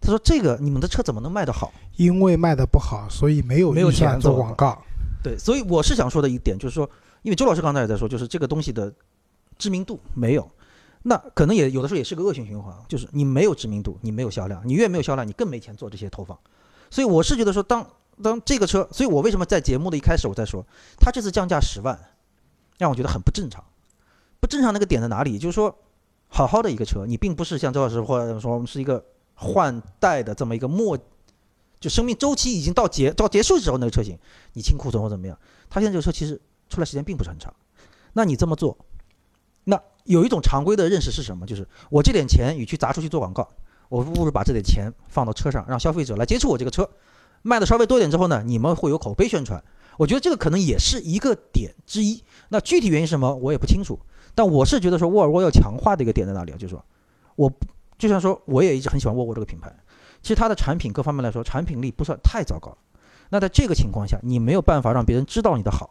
[0.00, 1.72] 他说：“这个你们的车怎么能卖得好？
[1.96, 4.80] 因为卖得不好，所以没有没有钱做广告。
[5.22, 6.88] 对，所以我是想说的一点就是说，
[7.22, 8.92] 因为周老师刚才也在说，就是这个东西的
[9.58, 10.48] 知名度没有，
[11.02, 16.38] 那可能也有的时候也是个恶性循环，就是你没有知名度，你没有销量，你越没有销量，你更没钱做这些投放。
[16.90, 17.86] 所以我是觉得说，当
[18.22, 20.64] 当这个车，所以我为什么在节目的一开始我在说，
[20.98, 21.98] 他这次降价十万，
[22.78, 23.64] 让我觉得很不正常。
[24.40, 25.38] 不正常那个点在哪里？
[25.38, 25.74] 就是说。
[26.30, 30.94] 好好的一个车，你并不是像周老师或者说我们是一个换代的这么一个末，
[31.80, 34.18] 就生命周期已经到结到结束的时候那个车型，
[34.52, 35.38] 你清库存或怎么样？
[35.70, 37.50] 他现在这个车其实出来时间并不是很长，
[38.12, 38.76] 那你这么做，
[39.68, 41.44] 那有一种常规的认识是什么？
[41.44, 43.46] 就是我这点钱与其砸出去做广告，
[43.90, 46.88] 我不如把这点钱放到车上，让消费者来接触我这个车，
[47.42, 49.62] 卖的稍微多点之后呢，你们会有口碑宣传。
[49.98, 52.24] 我觉得这个可能也是一个点之一。
[52.48, 53.98] 那具体原因是什么，我也不清楚。
[54.34, 56.56] 但我是觉得说沃尔沃要强化的一个点在哪里啊？
[56.56, 56.82] 就是说，
[57.36, 57.52] 我
[57.98, 59.70] 就像说，我也一直很喜欢沃尔沃这个品牌。
[60.22, 62.74] 其实它的产品各方面来说，产品力不算太糟糕。
[63.28, 65.90] 那在这个情况下，你没有办法让别人知道你的好，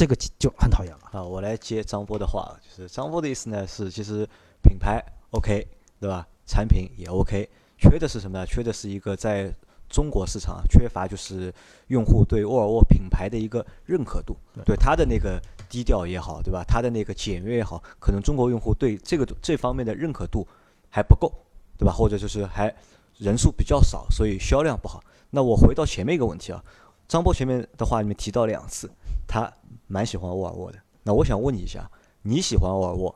[0.00, 1.22] 这个就很讨厌了啊！
[1.22, 4.26] 我来接张波的话，就是张波的意思呢是，其实
[4.62, 4.98] 品牌
[5.32, 5.68] OK，
[6.00, 6.26] 对吧？
[6.46, 8.46] 产品也 OK，缺的是什么呢？
[8.46, 9.54] 缺的是一个在。
[9.90, 11.52] 中国市场缺乏就是
[11.88, 16.64] 用户对沃尔沃品牌的一个认可度，对它的那个低调也好，对吧？
[16.64, 20.46] 它的那个简约也好，可能中国用户对这个这方面的认可度
[20.88, 21.30] 还不够，
[21.76, 21.92] 对吧？
[21.92, 22.72] 或者就是还
[23.18, 25.02] 人数比较少，所以销量不好。
[25.28, 26.64] 那我回到前面一个问题啊，
[27.08, 28.88] 张波前面的话里面提到两次，
[29.30, 29.50] 他
[29.86, 30.78] 蛮喜欢沃尔沃的。
[31.04, 31.88] 那我想问你一下，
[32.22, 33.14] 你喜欢沃尔沃？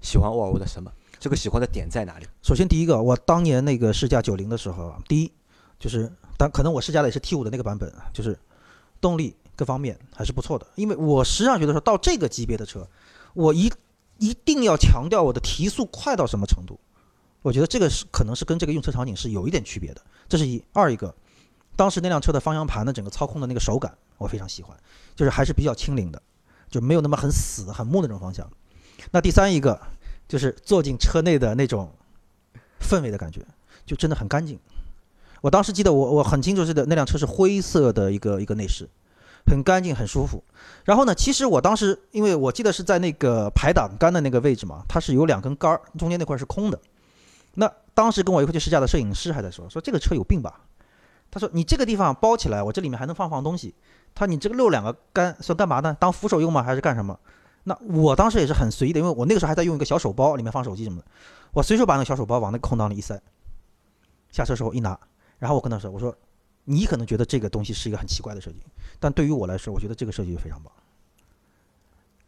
[0.00, 0.88] 喜欢沃尔沃的什么？
[1.18, 2.26] 这个喜欢的点在哪里？
[2.42, 5.32] 首先第一个，我当年那个试驾九零的时候，第一。
[5.80, 8.36] 就是，但可能我试驾的也是 T 五的那个版本，就是
[9.00, 10.66] 动力各方面还是不错的。
[10.74, 12.88] 因为我实际上觉得说到这个级别的车，
[13.34, 13.70] 我一
[14.18, 16.78] 一定要强调我的提速快到什么程度。
[17.42, 20.02] 我觉得这个是可能是跟这个用车场景是有一点区别的。
[20.28, 21.14] 这是一二一个，
[21.76, 24.76] 当时那辆车的方向盘的整个操控的那个手感我非常喜欢，
[25.16, 26.20] 就是还是比较轻灵的，
[26.68, 28.48] 就没有那么很死很木那种方向。
[29.12, 29.80] 那第三一个
[30.28, 31.90] 就是坐进车内的那种
[32.80, 33.40] 氛围的感觉，
[33.86, 34.58] 就真的很干净。
[35.40, 38.88] 我当时记得我我很清楚，是的，那辆车是灰色的一个一个内饰，
[39.46, 40.42] 很干净很舒服。
[40.84, 46.80] 然后呢，其实我当时因为我记得是在那个排挡杆的那个位置嘛，它是有两根杆儿，中间那块是空的。
[47.54, 50.62] 那当时跟我一块去试驾的摄影师还在说，说这个车有病吧？
[51.30, 53.74] 他说你这个地方包起来，我这里面还能放放东西。
[54.18, 55.96] 他说你这个漏两个杆算干嘛呢？
[56.00, 56.60] 当扶手用吗？
[56.60, 57.16] 还是干什么？
[57.62, 61.06] 那我当时也是很随意的，因为我那个时候还在用一个小手包，里面放手机什么的，
[61.52, 63.22] 我随手把那个小手包往那个空档里一塞，
[64.32, 64.98] 下车时候一拿。
[65.38, 66.12] 然后我跟他说：“我说，
[66.64, 68.56] 你可能觉得这个东西是一个很奇怪的设计，
[68.98, 70.72] 但对于我来说，我觉得这个设计就非常棒。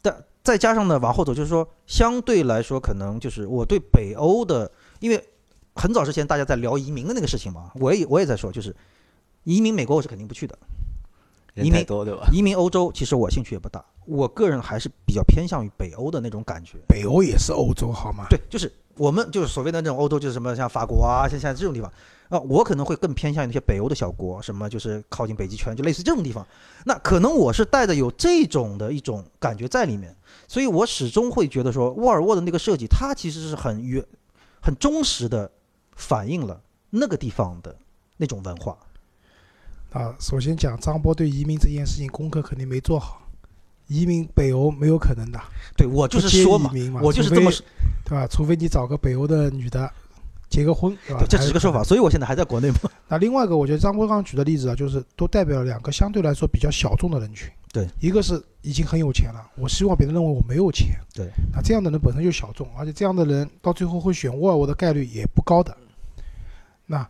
[0.00, 5.28] 但再加上呢，往后走，就是说，相对来说，可能就是我对北欧的，因为
[5.74, 8.76] 很早之前大家在聊移民的那个事情嘛，我也我也在说，就是
[9.42, 10.56] 移民美国我是肯定不去的。
[11.54, 12.28] 人移民多对吧？
[12.32, 16.78] 移民欧洲，其实我兴趣也不大，我个人还是比较偏向于北欧的那种感觉。
[16.86, 18.26] 北欧也是欧洲好吗？
[18.28, 21.92] 对，就是我们就是所谓的那种欧洲，就是什么像法国啊，像像这种地方
[22.28, 26.46] 啊，我可能会更偏向于那些北欧的小国，什么就是靠近北极圈，就类似这种地方。
[26.84, 34.04] 那可能我是带着有这种的一种感觉在里面，所以我始终会觉得说，沃尔沃的那个设计，它其实是很原、
[34.60, 35.50] 很忠实的
[35.96, 36.60] 反映了
[36.90, 37.74] 那个地方的
[38.16, 38.78] 那种文化。
[39.92, 43.20] 啊，首先讲张波对移民这件事情功课肯定没做好，
[43.88, 45.40] 移民北欧没有可能的，
[45.76, 47.64] 对我就是说嘛，移民嘛，我就是这么说，
[48.04, 48.26] 对吧？
[48.26, 49.90] 除非你找个北欧的女的
[50.48, 51.28] 结个婚，对吧对？
[51.28, 51.82] 这只是个说法，。
[51.82, 52.78] 所以我现在还在国内嘛。
[53.08, 57.50] 那另外一个，我觉得张波刚刚举的例子啊，就是都代表了两个相对来说比较小众的人群。
[57.72, 60.96] 对，一个是已经很有钱了，我希望别人认为我没有钱。
[61.12, 65.76] 对，那这样的人本身就小众，而且这样的人到最后会选沃尔沃的概率也不高的。
[66.86, 67.08] 那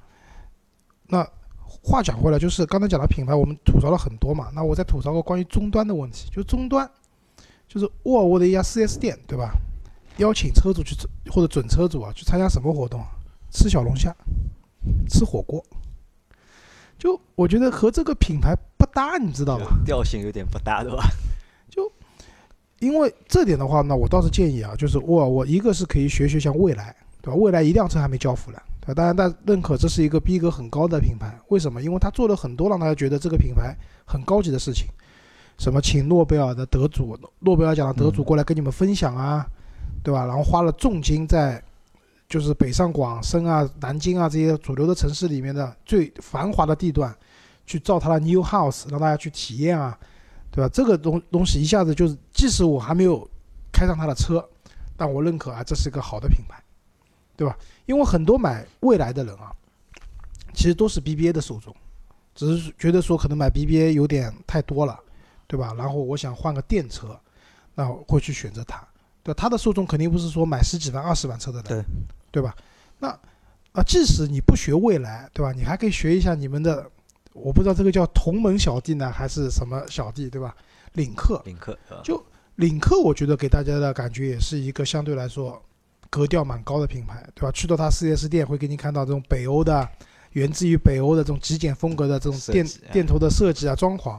[1.06, 1.26] 那
[1.82, 4.50] 话讲回来，就是刚才讲的品牌，我们吐槽了很多嘛。
[4.54, 6.88] 那我再吐槽个关于终端的问题，就终端，
[7.66, 9.54] 就是沃尔沃的一家 4S 店，对吧？
[10.18, 10.94] 邀请车主去
[11.30, 13.06] 或者准车主啊去参加什么活动啊？
[13.50, 14.14] 吃小龙虾，
[15.08, 15.64] 吃火锅。
[16.98, 19.66] 就我觉得和这个品牌不搭，你知道吧？
[19.86, 21.04] 调性有点不搭对吧？
[21.70, 21.90] 就
[22.80, 27.38] 因为这点的话，呢我倒是建议啊，就是沃尔沃，一个是可以学学像蔚来，对吧？
[27.40, 28.94] 蔚来一辆车还没交付呢，对吧？
[28.94, 31.82] 当然，大家认可这是一个逼格很高的品牌，为什么？
[31.82, 34.86] 因为他做了很多让大家觉得这个品牌很高级的事情，
[35.58, 39.46] 什么请诺贝尔的得主、诺贝尔奖的得主过来跟你们分享啊，
[40.02, 40.24] 对吧？
[40.24, 41.62] 然后花了重金在
[42.28, 47.14] 就是北上广深啊、南京啊这些主流的城市里面的最繁华的地段，
[47.66, 49.98] 去造他的 new house，让大家去体验啊。
[50.52, 50.68] 对吧？
[50.72, 53.24] 这个东东西一下子就是，即使我还没有
[53.70, 54.44] 开上他的车，
[54.96, 56.60] 但我认可啊，这是一个好的品牌，
[57.40, 57.56] 对吧？
[57.86, 59.50] 因为很多买未来的人啊，
[60.52, 61.74] 其实都是 BBA 的受众，
[62.34, 65.00] 只是觉得说可能买 BBA 有点太多了，
[65.46, 65.72] 对吧？
[65.78, 67.18] 然后我想换个电车，
[67.74, 68.86] 那会去选择它，
[69.22, 69.48] 对它？
[69.48, 71.82] 的受众肯定不是说买十几万、二十万车的人，
[72.30, 72.54] 对对吧？
[72.98, 73.08] 那
[73.72, 75.50] 啊，即使你不学未来，对吧？
[75.52, 76.90] 你还可以学一下你们的。
[77.32, 80.54] 我不知道这个叫同门小弟呢，还是什么小弟，对吧？
[80.92, 81.78] 领克，领克？
[82.04, 82.22] 就
[82.56, 85.62] 领克，我觉得给大家的感觉也是一个相对来说
[86.10, 87.52] 格调蛮高的品牌，对吧？
[87.52, 89.88] 去到它 4S 店会给你看到这种北欧的，
[90.32, 94.18] 源自于北欧的这种极简风格的这种店设计哎店头的设计啊、装潢，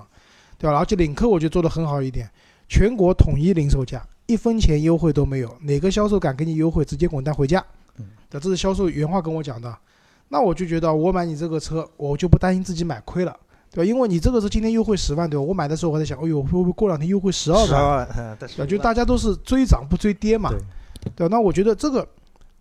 [0.57, 0.79] 对吧？
[0.79, 2.29] 而且领克我觉得做的很好一点，
[2.69, 7.63] 全国统一零售价，一分钱优惠都没有，哪个销售敢给你优惠，直接滚蛋回家。
[7.97, 9.77] 嗯，对，这是销售原话跟我讲的。
[10.29, 13.37] 那我就觉得我买你这个车，我就不担心自己买亏了。
[13.73, 13.87] 对吧？
[13.87, 15.41] 因为你这个是今天优惠十万，对吧？
[15.41, 17.67] 我买的时候我在想，哎呦，会不会过两天优惠十二万？
[17.67, 20.51] 十二万， 对，就大家都是追涨不追跌嘛，
[21.15, 21.27] 对？
[21.27, 22.07] 那我觉得这个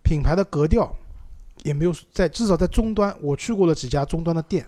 [0.03, 0.95] 品牌的格调
[1.63, 4.65] 也没有在，至少在终端，我去过了几家终端的店，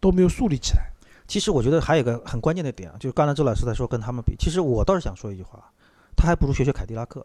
[0.00, 0.90] 都没有树立起来。
[1.26, 5.72] 其实我觉得还有一个很关键的点啊，就是刚才周老师在说跟他们比，其实我倒是想说一句话，
[6.16, 7.24] 他还不如学学凯迪拉克。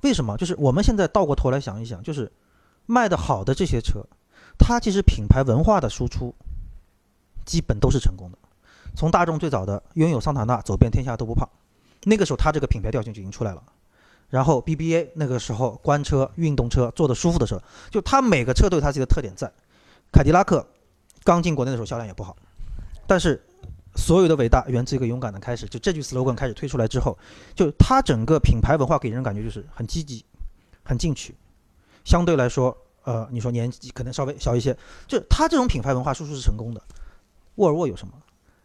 [0.00, 0.36] 为什么？
[0.36, 2.30] 就是我们现在倒过头来想一想，就是
[2.86, 4.04] 卖的好的这些车，
[4.58, 6.34] 它其实品牌文化的输出
[7.44, 8.38] 基本都是成功的。
[8.96, 11.48] 从大众最早的拥有桑塔纳，走遍天下都不怕，
[12.02, 13.62] 那个时候它这个品牌调性就已经出来了。
[14.32, 19.52] 然后 BBA 那个时候官车、运动车坐的舒服的车，就它每个车都有它自己的特点在。
[20.10, 20.66] 凯迪拉克
[21.22, 22.34] 刚进国内的时候销量也不好，
[23.06, 23.44] 但是
[23.94, 25.66] 所有的伟大源自一个勇敢的开始。
[25.66, 27.18] 就这句 slogan 开始推出来之后，
[27.54, 30.24] 就它整个品牌文化给人感觉就是很积极、
[30.82, 31.36] 很进取。
[32.02, 34.74] 相对来说，呃，你说年纪可能稍微小一些，
[35.06, 36.82] 就它这种品牌文化输出是成功的。
[37.56, 38.14] 沃尔沃有什么？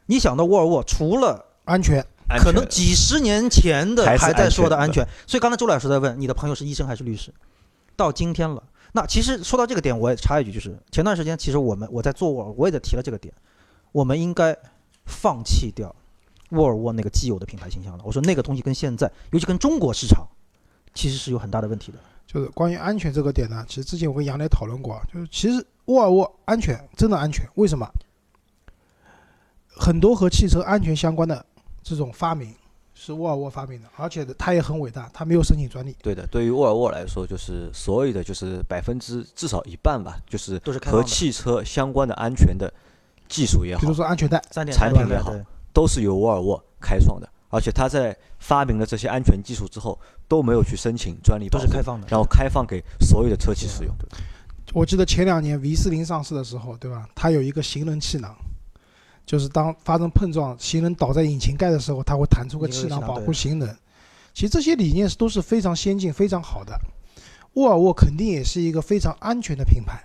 [0.06, 2.06] 你想到沃尔沃，除了安全，
[2.40, 7.34] 可能几十年前的还在说的安全安全，所以刚才周老师在问你的朋友是医生还是律师，
[7.96, 8.62] 到今天了。
[8.92, 13.34] 那其实说到这个点，我也插一句，就是前段时间其实我们我在做沃尔，我也在提了这个点，
[13.92, 14.58] 我们应该
[15.06, 15.96] 放弃掉
[16.50, 18.04] 沃尔沃那个既有的品牌形象了。
[18.04, 20.28] 我说那个东西跟现在，尤其跟中国市场，
[20.94, 21.98] 其实是有很大的问题的。
[22.26, 27.88] 就是关于安全这个点呢，其实之前我跟杨磊讨论过啊，就是其实沃尔沃安全真的安全，为什么？
[29.70, 31.46] 很多和汽车安全相关的
[31.88, 32.54] 这种发明
[32.94, 35.96] 是沃尔沃发明的，而且它也很伟大，它没有申请专利。
[36.02, 42.74] 对的，对于沃尔沃来说，就是所有的就是百分之至少一半吧，就是和汽车相关的安全的
[43.30, 45.34] 技术也好比如，说安全带，三点产品也好
[45.72, 47.30] 都是由沃尔沃开创的。
[47.50, 49.98] 而且它在发明了这些安全技术之后，
[50.28, 52.06] 都没有去申请专利，都是开放的。
[52.10, 53.96] 然后开放给所有的车企使用。
[54.74, 57.08] 我记得前两年 V 四零上市的时候，对吧？
[57.16, 58.36] 它有一个行人气囊，
[59.28, 63.78] 就是当发生碰撞，行人倒在引擎盖的时候，它会弹出个气囊保护行人。
[64.34, 66.80] 其实这些理念是都是非常先进、非常好的。
[67.56, 70.02] 沃尔沃肯定也是一个非常安全的品牌，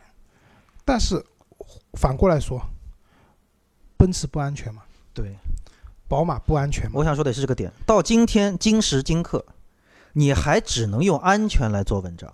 [0.84, 1.24] 但是
[1.92, 2.60] 反过来说，
[3.96, 4.82] 奔驰不安全嘛？
[5.14, 5.36] 对，
[6.08, 6.92] 宝马不安全嘛？
[6.94, 7.70] 我想说的也是这个点。
[7.86, 9.44] 到今天今时今刻，
[10.14, 12.28] 你还只能用安全来做文章，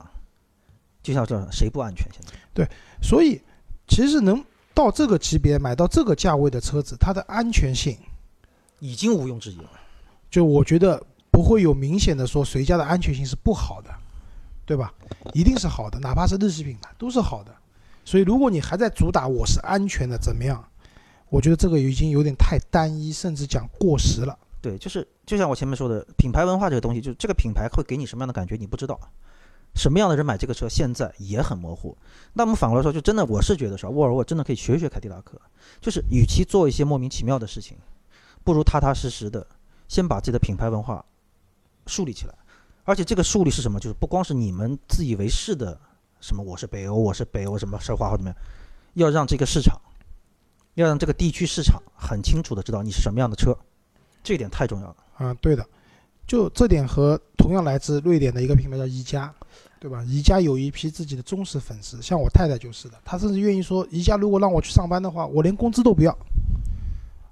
[1.02, 2.08] 就像这谁不安全？
[2.12, 2.66] 现在对
[3.02, 3.42] 所以
[3.86, 4.42] 其实能
[4.78, 7.98] 到这个级别买到这个价位的车子，它的安全性，
[8.78, 9.68] 已经毋庸置疑了。
[10.30, 13.90] 就我觉得不会有明显的说谁家的安全性是不好的，
[14.64, 14.94] 对吧？
[15.34, 17.52] 一定是好的，哪怕是日系品牌都是好的。
[18.04, 20.64] 所以如果你还在主打我是安全的，怎么样？
[21.28, 24.38] 我觉得这个已经有点太单一，甚至讲过时了。
[24.60, 28.96] 对，就是就像我前面说的，品牌文化这个东西，就这个品牌会给你什么样的感觉，你不知道。
[29.74, 31.96] 什么样的人买这个车，现在也很模糊。
[32.32, 35.40] 那我们反过来说，就真的，我是觉得说，沃尔沃真的可以学学凯迪拉克，
[35.80, 37.76] 就是与其做一些莫名其妙的事情，
[38.42, 39.46] 不如踏踏实实的
[39.86, 41.04] 先把自己的品牌文化
[41.86, 42.34] 树立起来。
[42.84, 43.78] 而且这个树立是什么？
[43.78, 45.78] 就是不光是你们自以为是的
[46.20, 48.38] 什么我是北欧，我是北欧什么奢华或怎么样，
[48.94, 49.78] 要让这个市场，
[50.74, 53.56] 要让这个地区市场很清楚的知道你是什么样的车，
[54.22, 54.96] 这一点太重要了。
[55.18, 55.64] 啊，对的，
[56.28, 59.34] 就这点和同样来自瑞典的一个品牌叫宜家，
[59.80, 60.04] 对吧？
[60.06, 66.16] 宜家有一批自己的忠实粉丝，像我太太就是的，她甚至愿意说，宜家如果让我去上班的话，我连工资都不要。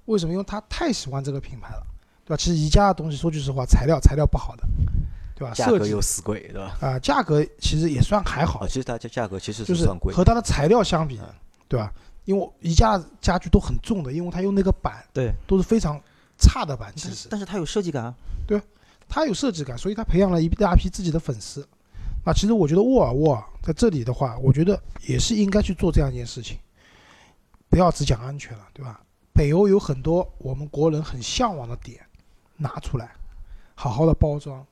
[0.05, 0.31] 为什么？
[0.31, 1.85] 因为她太喜欢这个品牌了，
[2.25, 2.37] 对吧？
[2.37, 4.63] 其实宜家的东西，说句实话，材料材料不好的，
[5.35, 5.53] 对吧？
[5.53, 6.75] 价格又死贵，对吧？
[6.81, 11.29] 啊、价格其实也算还好啊，，其实它价价格其实就是算贵，和它的材料相比嗯，
[11.67, 11.93] 对吧？
[12.25, 16.01] 因为宜家家具都很重的，因为它用那个板对，都是非常
[16.39, 18.15] 差的板，其实但是它有设计感啊。
[19.09, 21.67] 他有设计感，所以他培养了一大批自己的粉丝。
[22.25, 26.57] 那其实我觉得沃尔沃在这里的话，我觉得也是应该去做这样一件事情，
[27.69, 29.01] 不要只讲安全了，对吧？
[29.33, 32.05] 北欧有很多我们国人很向往的点，
[32.57, 33.11] 拿出来，
[33.75, 34.65] 好好的包装，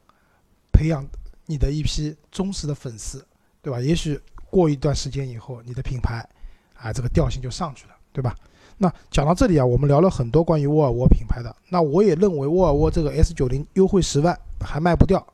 [0.74, 1.08] 培养
[1.46, 3.26] 你的一批忠实的粉丝，
[3.62, 3.80] 对吧？
[3.80, 4.20] 也许
[4.50, 6.28] 过一段时间以后，你的品牌
[6.74, 8.36] 啊这个调性就上去了，对吧？
[8.78, 11.56] 那讲到这里啊，我们聊了很多关于沃尔沃品牌的。
[11.70, 15.26] 那我也认为沃尔沃这个 S 九零优惠十万还卖不掉，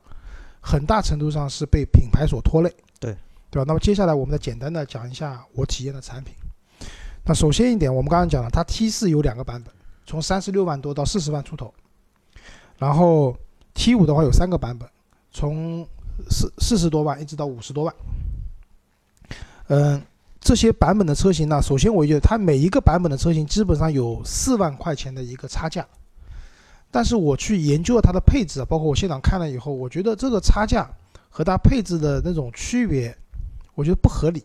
[0.60, 2.72] 很大程度上是被品牌所拖累。
[3.00, 3.16] 对，
[3.50, 3.64] 对吧？
[3.66, 6.34] 那么接下来我们再简单的讲一下我体验的产品。
[7.24, 9.72] 那首先一点，我们刚刚讲了，它 T 四有两个版本，
[10.06, 11.72] 从三十六万多到四十万出头。
[12.78, 13.36] 然后
[13.74, 14.88] T 五的话有三个版本，
[15.30, 15.86] 从
[16.30, 17.94] 四四十多万一直到五十多万。
[19.68, 20.02] 嗯，
[20.44, 25.86] 这些版本的车型呢，首先我觉得它每一个版本的车型基本上有四万块钱的一个差价，
[26.90, 30.90] 但是我去研究了它的配置，包括我现场看了以后，我觉得这个差价
[31.30, 33.16] 和它配置的那种区别，
[33.76, 34.42] 我觉得不合理。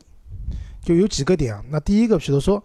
[0.83, 2.63] 就有几个点啊，那第一个，比如说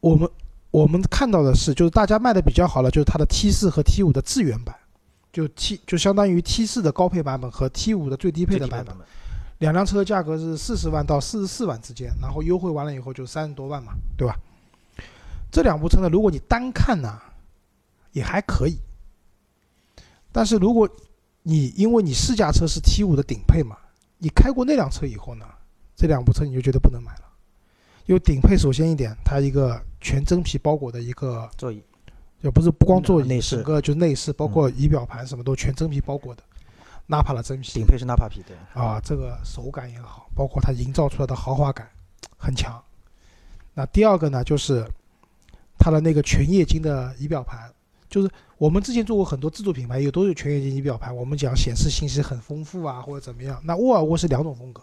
[0.00, 0.28] 我们
[0.72, 4.74] 我们看到的是，就是大家卖的比较好的，就是它的 T 四和 T 五的致远版，
[5.32, 8.96] 就 T 就相当于 T 四的高配版本和 T 五的最低配的版本。
[9.62, 14.36] 两辆车的价格是四十万到四十四万之间，然后优惠完了以后就三十多万嘛，对吧？
[15.52, 17.16] 这两部车呢，如果你单看呢，
[18.10, 18.76] 也还可以。
[20.32, 20.88] 但是如果
[21.44, 23.78] 你因为你试驾车是 T 五的顶配嘛，
[24.18, 25.46] 你开过那辆车以后呢，
[25.94, 27.22] 这两部车你就觉得不能买了。
[28.06, 31.80] 因为顶配首先一点，它一个全真皮包裹的一个，座椅
[32.40, 36.42] 也不是不光座椅，内饰整个就内饰包括仪表盘什么都全真皮包裹的，
[37.12, 37.74] 纳帕的真皮。
[37.74, 41.86] 顶配是纳帕皮，对，啊，这个手感也好，包括它营造出来的豪华感
[42.38, 42.82] 很强。
[43.74, 44.82] 那第二个呢，就是
[45.78, 47.70] 它的那个全液晶的仪表盘，
[48.08, 53.60] 就是我们之前做过很多自主品牌，也都有全液晶仪表盘，我们讲显示信息很丰富啊，或者怎么样。
[53.64, 54.82] 那沃尔沃是两种风格，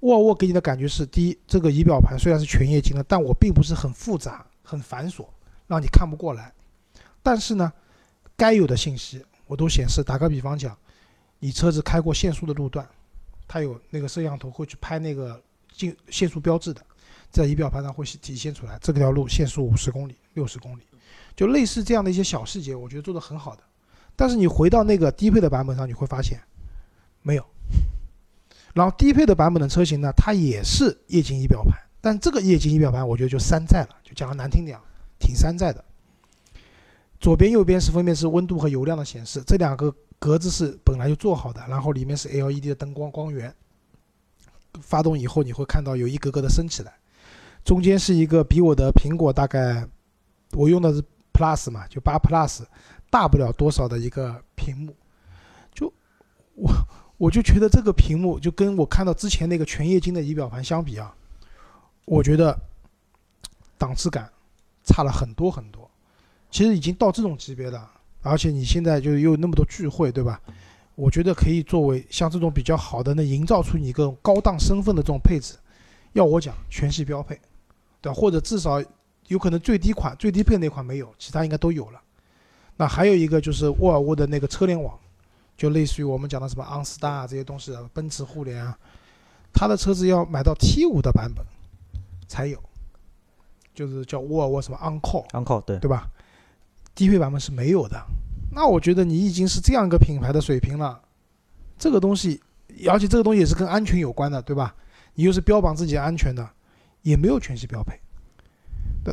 [0.00, 5.24] 沃尔沃给你的感觉是，第一，这个仪表盘虽然是全液晶的，但我并不是很复杂、很繁琐，
[5.68, 6.52] 让你看不过来。
[7.22, 7.72] 但是呢，
[8.36, 10.02] 该有的信息我都显示。
[10.02, 10.76] 打个比方讲，
[11.44, 12.88] 你车子开过限速的路段，
[13.48, 16.80] 它有那个摄像头会去拍那个进限速标志的，
[17.32, 20.82] 在仪表盘上会体现出来，这条路限速五十公里、六十公里，
[21.34, 23.62] 就类似这样的一些小细节，我觉得做得很好的。
[24.14, 26.40] 但是你回到那个低配的版本上，你会发现
[27.22, 27.44] 没有。
[28.72, 34.78] 然后低配的版本的车型呢，它也是液晶仪表盘，但这个液晶仪表盘我觉得就山寨了，就讲的难听点，
[35.18, 35.84] 挺山寨的。
[37.18, 43.52] 左边、右边是分别是温度和油量的显示，这两个格子是本来就做好的，然后里面是 LED 的灯光光源。
[44.80, 46.94] 发动以后你会看到有一格格的升起来，
[47.64, 49.84] 中间是一个比我的苹果大概
[50.52, 52.62] 我用的是 Plus 嘛，就八 Plus
[53.10, 54.94] 大不了多少的一个屏幕，
[55.74, 55.92] 就
[56.54, 56.72] 我
[57.18, 61.12] 我就觉得这个屏幕就跟我看到之前那个全液晶的仪表盘相比啊，
[62.04, 62.56] 我觉得
[63.76, 64.30] 档次感
[64.84, 65.90] 差了很多很多。
[66.50, 67.90] 其实已经到这种级别了，
[68.22, 70.40] 而且你现在就又有那么多聚会，对吧？
[70.94, 75.54] 我觉得可以作为像这种比较好的，能营造出你一个高档身份的这种配置。
[76.12, 77.34] 要我讲，全系标配，
[78.00, 78.14] 对吧？
[78.14, 78.82] 或者至少
[79.28, 82.00] 有可能最低款、最低配那款没有，其他应该都有了。
[82.76, 84.94] 那还有一个就是沃尔沃的那个车联网，
[85.56, 88.78] 就类似于我们讲的什么昂斯达啊这些东西啊，奔驰互联啊，
[89.52, 91.42] 它的车子要买到 T 五的版本
[92.28, 92.62] 才有，
[93.74, 96.10] 就是叫沃尔沃什么 On Call，On Call 对，对吧？
[96.94, 98.00] 低配版本是没有的。
[98.50, 101.00] 那我觉得你已经是这样一个品牌的水平了，
[101.78, 102.40] 这个东西，
[102.88, 104.74] 而且这个东西也是跟安全有关的，对吧？
[105.14, 106.48] 你又是标榜自己安全的，
[107.02, 107.98] 也没有全系标配。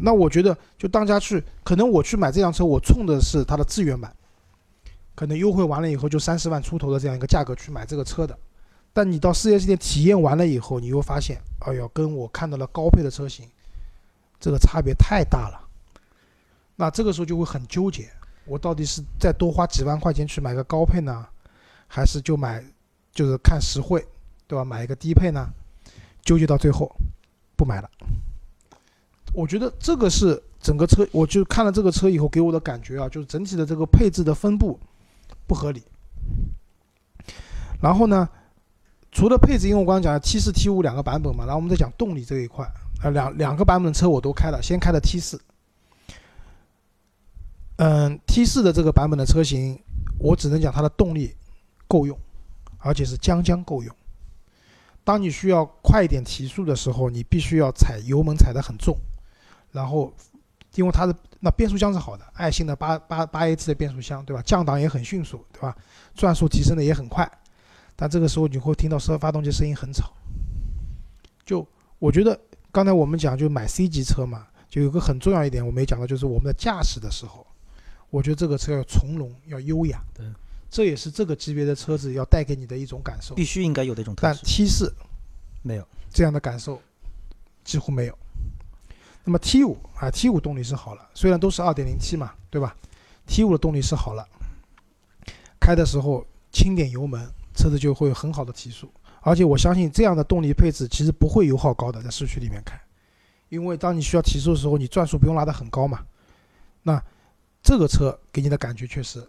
[0.02, 4.14] 那我觉得，就当家去，可能我去买这辆车，我冲的是它的资源版，
[5.16, 8.38] 可能优惠完了以后就三十万出头的这样一个价格去买这个车的。
[8.92, 13.46] 但你到 4S 店体验完了以后，你又发现，哎呦，跟我看到了高配的车型，
[14.40, 15.69] 这个差别太大了。
[16.80, 18.10] 那这个时候就会很纠结，
[18.46, 21.28] 我到底是再多花几万块钱去买个高配呢，
[21.88, 22.64] 还是就买
[23.12, 24.02] 就是看实惠，
[24.48, 24.64] 对吧？
[24.64, 25.46] 买一个低配呢？
[26.24, 26.90] 纠结到最后
[27.58, 27.90] 不买了。
[29.34, 34.80] 我觉得这个是整个车，我就看了这个车以后给我的感觉啊，就是整体的这个配置的分布
[35.46, 35.84] 不合理。
[37.82, 38.30] 然后呢，
[39.12, 42.66] 除了配置，因为我刚刚讲了 T 四、T 五两个版本嘛，然后我们再讲动力这一块，
[43.04, 45.38] 啊，两两个版本的车我都开了，先开的 T 四。
[47.82, 49.82] 嗯，T 四的这个版本的车型，
[50.20, 51.34] 我只能讲它的动力
[51.88, 52.18] 够用，
[52.80, 53.96] 而且是将将够用。
[55.06, 58.98] 当你需要快一点提速的时候，你必须要踩油门踩得很重，
[59.72, 60.14] 然后
[60.76, 64.42] 因为它的那变速箱是好的，爱信的八八八 AT 的变速箱，对吧？
[64.42, 65.74] 降档也很迅速，对吧？
[66.14, 67.32] 转速提升的也很快，
[67.96, 70.12] 但这个时候你会听到车发动机声音很吵。
[71.46, 71.66] 就
[71.98, 72.38] 我觉得
[72.74, 77.48] 刚才我们讲就买 C 级车嘛，就有个很重要一点我没讲到，就是我们的驾驶的时候，
[78.10, 80.04] 我觉得这个车要从容，要优雅。
[80.14, 80.26] 对，
[80.70, 83.36] 这也是这个级别的车子要带给你的一种感受。
[83.36, 84.42] 必须应该有的一种特但质。
[84.44, 84.94] T 四
[85.62, 86.82] 没有，这样的感受
[87.64, 88.18] 几乎没有。
[89.24, 92.76] 那么 T 五啊，T 五动力是好了，虽然都是 2.0T 嘛，对吧
[93.28, 94.28] ？T 五的动力是好了，
[95.60, 98.90] 开的时候轻点油门，车子就会有很好的提速。
[99.22, 102.80] 而且我相信这样的动力配置其实不会油耗高的，在市区里面开，
[103.50, 106.00] 因为当你需要提速的时候，你转速不用拉得很高嘛。
[106.82, 107.04] 那
[107.62, 109.22] 这个车给你的感觉确实，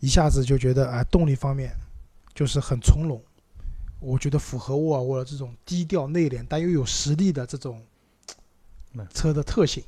[0.00, 1.72] 一下子就觉得啊、动力方面
[2.34, 3.22] 就是很从容，
[4.00, 7.82] 我觉得符合沃尔沃的这种低调内敛但又有实力的这种
[8.94, 9.82] 嗯车的特性，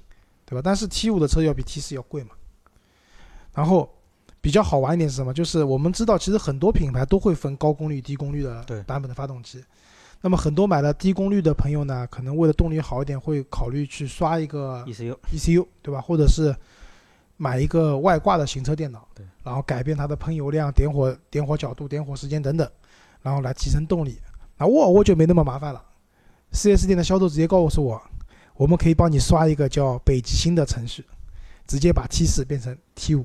[0.45, 0.63] 对吧？
[0.65, 2.31] 但是 T 五的车要比 T 四要贵嘛。
[3.55, 3.93] 然后
[4.41, 5.35] 比较好玩一点是什么？
[5.35, 9.65] 就是我们知道，其实很多品牌都会分高功率、低功率的版本的发动机。
[10.21, 16.01] 那么很多买了低功率的朋友呢，可能为了动力好一点，会考虑去刷一个 ECU ECU，对吧？
[16.01, 16.55] 或者是
[17.39, 22.70] 买一个外挂的行车电脑，对，然后改变它的喷油量、点火点火角度、点火时间等等，
[23.22, 24.18] 然后来提升动力。
[24.59, 25.82] 那沃尔沃就没那么麻烦了
[26.53, 28.03] ，4S 店的销售直接告诉我，
[28.57, 31.05] 我们可以帮你刷一个叫北极星的程序，
[31.66, 33.24] 直接把 T 四变成 T 五。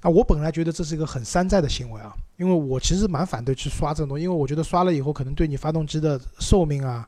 [0.00, 7.06] 那我本来觉得这是一个很山寨的行为啊，因为我其实蛮反对去刷这种东西，因为我觉得刷了以后可能对你发动机的寿命啊、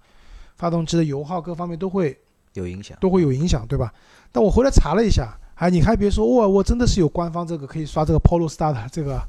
[0.57, 2.19] 发动机的油耗各方面都会
[2.53, 2.97] 有影响。
[3.01, 3.93] 都会有影响，对吧？
[4.33, 9.23] 但我回来查了一下，哎，你还别说，沃尔沃真的是有官方这个可以刷这个 Polo Star 的这个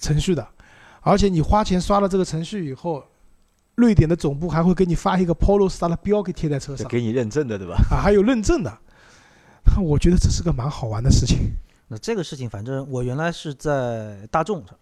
[0.00, 0.46] 程序的，
[1.00, 3.04] 而且你花钱刷了这个程序以后，
[3.74, 7.74] 瑞典的总部还会给你发一个 Polo Star 的标给贴在车上就给你认证的，对吧？
[7.90, 8.78] 啊，还有认证的。
[9.64, 11.50] 那我觉得这是个蛮好玩的事情。
[11.88, 14.76] 那这个事情，反正我原来是在大众上，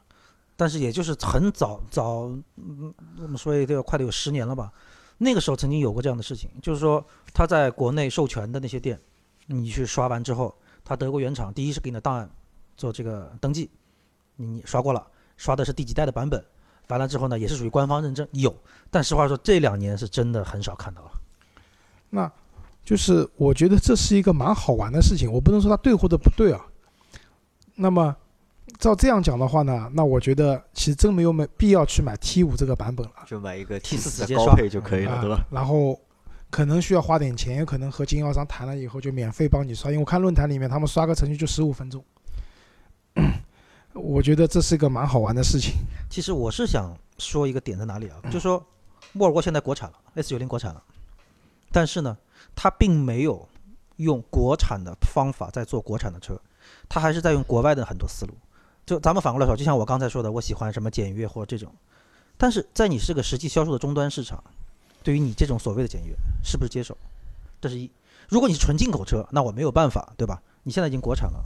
[0.55, 2.93] 但是也就是很早早，嗯，
[3.23, 4.71] 我们说也得有快得有十年了吧。
[5.17, 7.03] 那个时候曾经有过这样的事情，就是说
[7.33, 9.01] 他在国内授权的那些店，
[9.51, 12.31] 你去刷完之后，他德国原厂第一是给你的档案
[12.77, 13.71] 做这个登记，
[14.37, 15.05] 你刷过了，
[15.37, 16.45] 刷的是第几代的版本，
[16.89, 18.55] 完了之后呢，也是属于官方认证有，
[18.91, 21.11] 但实话说这两年是真的很少看到了。
[22.11, 22.31] 那
[22.85, 26.65] 就是我觉得这是一个蛮好玩的事情，我不能说它对或者不对啊。
[27.75, 28.15] 那么
[28.79, 33.13] 照这样讲的话呢，那我觉得其实真没有没必要去买 T 五这个版本了。
[33.27, 35.47] 就买一个 T 4四的高直接刷配就可以了，啊对吧？
[35.51, 35.99] 然后
[36.51, 42.03] 可能需要花点钱，也可能和经销商谈了以后就免费帮你刷，因为我看论坛里面他们刷个程序就十五分钟，
[43.93, 45.75] 我觉得这是一个蛮好玩的事情。
[46.09, 48.17] 其实我是想说一个点在哪里啊？
[48.31, 48.65] 就说
[49.15, 50.83] 沃尔沃现在国产了，S 九零国产了，
[51.71, 52.17] 但是呢，
[52.55, 53.47] 它并没有
[53.97, 56.41] 用国产的方法在做国产的车，
[56.89, 58.35] 它还是在用国外的很多思路。
[58.87, 61.71] 就咱们反过来说，就像我刚才说的，我喜欢什么简约或者这种，
[62.39, 64.43] 但是在你是个实际销售的终端市场，
[65.03, 66.97] 对于你这种所谓的简约，是不是接受？
[67.61, 67.91] 这是一。
[68.29, 70.43] 如果你是纯进口车，那我没有办法，对吧？
[70.63, 71.43] 你现在已经国产了，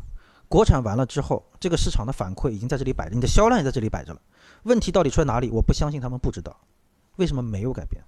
[0.49, 4.21] 国产完了之后，这个市场的反馈已经在这里摆着，你的销量也在这里摆着了。
[4.65, 5.49] 问题到底出在哪里？
[5.51, 6.57] 我不相信他们不知道，
[7.17, 8.03] 为什么没有改变？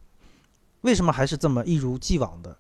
[0.80, 2.56] 为什么还是这么一如既往的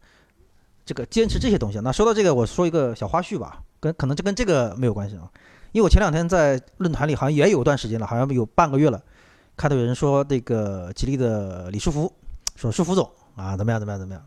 [0.84, 1.80] 这个坚持这些东西？
[1.80, 3.62] 那说到这个，我说一个小花絮吧。
[3.80, 5.30] 跟可能这跟这个没有关系啊。
[5.72, 9.02] 因为我前两天在论坛里好像也有段时间了，好像有半个月了，
[9.56, 12.10] 看到有人说那个吉利的李书福，
[12.54, 14.24] 说舒福总啊怎么样怎么样怎么样。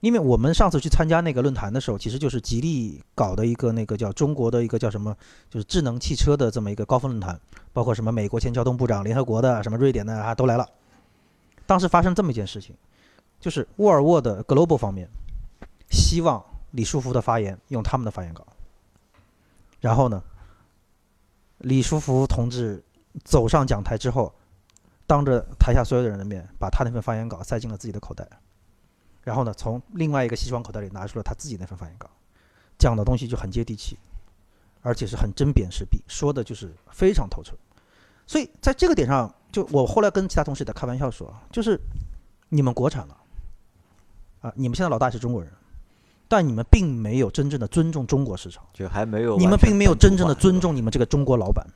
[0.00, 5.16] 因为我们上次去参加那个论坛的时候，其实就是吉利搞的一个那个叫中国的一个叫什么，
[5.48, 7.40] 就是智能汽车的这么一个高峰论坛，
[7.72, 10.68] 包括什么美国前交通部长、联合国的、什么瑞典的啊都来了。
[11.64, 12.76] 当时发生这么一件事情，
[13.40, 15.08] 就是沃尔沃的 Global 方面
[15.90, 18.46] 希望李书福的发言用他们的发言稿，
[19.80, 20.22] 然后呢，
[21.58, 22.84] 李书福同志
[23.24, 24.34] 走上讲台之后，
[25.06, 28.26] 当着台下所有的人的面，把他那份发言稿塞进了自己的口袋。
[29.22, 32.08] 然后呢，从另外一个西装口袋里拿出了他自己那份发言稿，
[32.78, 33.98] 讲的东西就很接地气，
[34.82, 37.54] 而且是很针砭时弊，说的就是非常透彻。
[38.26, 41.80] 所以在这个点上，就我后来跟其他同事也在开玩笑说，就是
[42.50, 43.16] 你们国产了，
[44.40, 45.50] 啊，你们现在老大是中国人，
[46.28, 51.66] 但你们并没有真正的尊重中国市场，就还没有你们并没有真正的尊重你们这个中国老板。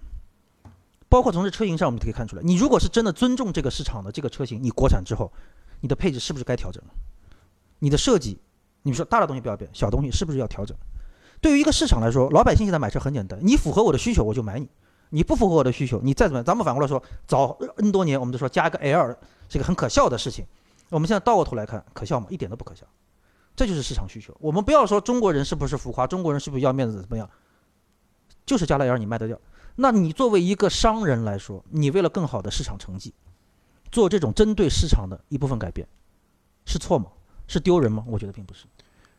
[1.08, 5.32] 包括从这车型上，我们可以看出来，你如果是真的尊重这个市场的这个车型，你国产之后，
[5.80, 6.82] 你的配置是不是该调整？
[7.78, 8.38] 你的设计，
[8.82, 10.76] 你说大的东西不要变，小东西是不是要调整？
[11.40, 14.68] 对于一个市场来说，老百姓现在买车很简单，你符合我的需求我就买你，
[15.10, 19.16] 你不符合我的需求，你再怎么样，咱们反过来说，早 N 多年我们就说加一个 L
[19.48, 20.44] 是一个很可笑的事情，
[20.90, 22.26] 我们现在倒过头来看，可笑吗？
[22.28, 22.84] 一点都不可笑，
[23.54, 24.36] 这就是市场需求。
[24.40, 27.30] 我们不要说中国人是不是浮夸，中国人是不是要面子怎么样，
[28.48, 29.38] 就是加了 L 你卖得掉。
[29.76, 33.14] 那你作为一个商人来说，你为了更好的市场成绩，
[33.92, 35.86] 做这种针对市场的一部分改变，
[36.64, 37.06] 是错吗？
[37.46, 38.04] 是丢人吗？
[38.08, 38.64] 我觉得并不是。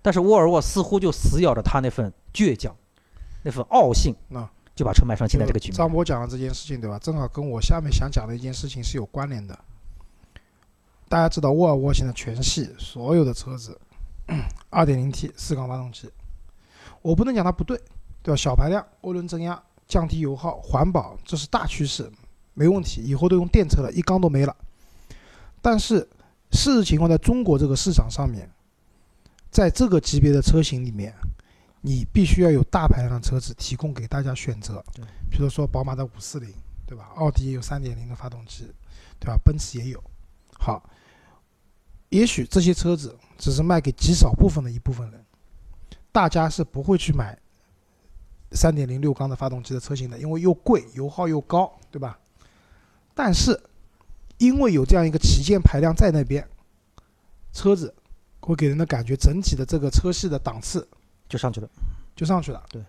[0.02, 2.76] 但是沃尔沃似乎就死咬着他那份倔强，
[3.44, 5.78] 那份傲性，那就把车卖上现在这个局面。
[5.78, 6.98] 张博讲的这件事情，对吧？
[7.00, 9.58] 正好跟我下面想讲的一件事情是有关联的。
[11.08, 13.80] 大家知道，沃尔沃现在全系所有的车子，
[14.72, 16.10] 2.0T 四缸发动机，
[17.02, 17.82] 我不能讲它不对，
[18.30, 18.36] 对吧？
[18.36, 22.08] 小排量、涡轮增压、降低油耗、环保，这是大趋势，
[22.54, 23.02] 没问题。
[23.04, 24.56] 以后都用电车了，一缸都没了。
[25.64, 26.08] 但是
[26.52, 28.48] 事实情况，在中国这个市场上面，
[29.50, 31.12] 在这个级别的车型里面，
[31.82, 34.84] 你必须要有大排量的车子提供给大家选择。
[34.94, 36.54] 对，比如说宝马的五四零
[36.86, 37.10] 对吧？
[37.16, 38.72] 奥迪也有3.0的发动机，
[39.20, 39.36] 对吧？
[39.44, 40.04] 奔驰也有。
[40.52, 40.88] 好，
[42.10, 45.26] 也许这些车子只是卖给极少部分的一部分人，
[46.12, 47.36] 大家是不会去买
[48.52, 52.18] 3.0六缸的发动机的车型的，因为又贵，油耗又高，对吧？
[53.14, 53.60] 但是
[54.38, 56.48] 因为有这样一个旗舰排量在那边，
[57.54, 57.94] 车子
[58.40, 60.88] 会给人的感觉整体的这个车系的档次
[61.28, 61.70] 就上去了。
[62.16, 62.62] 就上去了。
[62.70, 62.84] 对。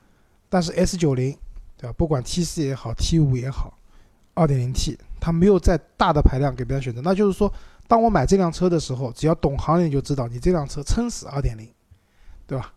[0.49, 1.37] 但是 S 九零，
[1.77, 1.93] 对吧？
[1.97, 3.79] 不管 T 四也好，T 五也好，
[4.35, 7.01] 二点零 T，它没有在大的排量给别人选择。
[7.01, 7.53] 那就是说，
[7.87, 11.69] 当我买这辆车的时候，只要懂行人就知道，你这辆车撑死二点零，
[12.47, 12.73] 对吧？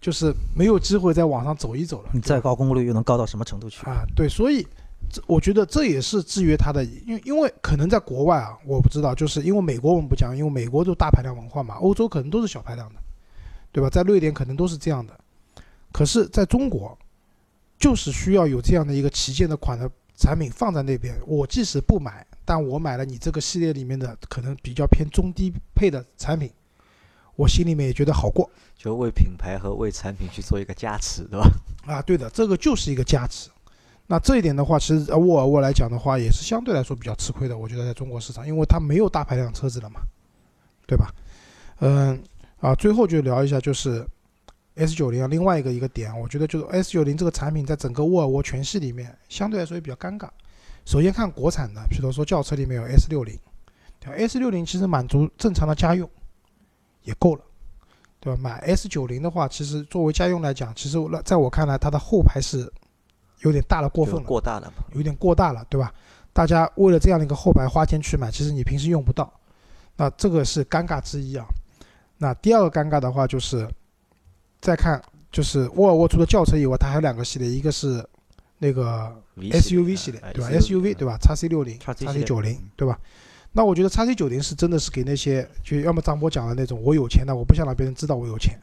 [0.00, 2.10] 就是没有机会在网上走一走了。
[2.12, 3.84] 你再高功率又能高到什么程度去？
[3.84, 4.66] 啊，对，所以
[5.10, 13.00] 这我觉得这也是制约它的，因为因为可能在国外啊，我不知道，就是因为美国我们不讲，因为美国都大排量文化嘛，欧洲可能都是小排量的，
[13.72, 13.90] 对吧？
[13.90, 15.12] 在瑞典可能都是这样的，
[15.92, 16.96] 可是在中国，
[17.78, 26.50] 就是需要有这样的一个旗舰的款的产品放在那边，我即使不买，但我买了你这个系列里面的可能比较偏中低配的产品，
[27.40, 28.48] 我心里面也觉得好过。
[28.76, 31.50] 就为品牌和为产品去做一个加持，对吧？
[31.86, 33.50] 啊，对的，这个就是一个加持。
[34.06, 37.56] 那这一点的话，其实呃沃尔沃来讲的话，也是相对来说比较吃亏的。
[37.56, 40.00] 我觉得在中国市场，因为它没有大排量车子了嘛，
[40.86, 41.14] 对吧？
[41.80, 42.22] 嗯，
[42.60, 44.06] 啊，最后就聊一下就是
[44.74, 50.28] S 九零啊，另外一个一个点，我觉得就是 S 九零这个产品在整个沃尔沃全系里面，相对来说也比较尴尬。
[50.86, 53.38] 首先看国产的，比如说轿车里面有 S 六零
[54.04, 56.08] ，？S 六零其实满足正常的家用
[57.02, 57.42] 也够了。
[58.22, 58.38] 对吧？
[58.42, 62.70] 买 S 九零的话，其实作为家用来讲，其实那在我看来，它的后排是
[63.38, 64.84] 有点大了过分了，过大了嘛。
[64.92, 65.90] 有点过大了，对吧？
[66.32, 69.32] 大家为了这样的一个后排花钱去买，其实你平时用不到，
[69.96, 71.46] 那这个是尴尬之一啊。
[72.18, 73.66] 那第二个尴尬的话就是，
[74.60, 78.06] 再看就是沃尔沃除了轿车以外，它还有两个系列，一个是
[78.58, 83.00] 那个 SUV 系列，对吧？SUV 对吧？x C 六零、x C 九零，对吧？
[83.52, 88.58] 那我觉得叉 C 九零是真的是给那些就要么张波讲的那种，我有钱的，我不想让别人知道我有钱。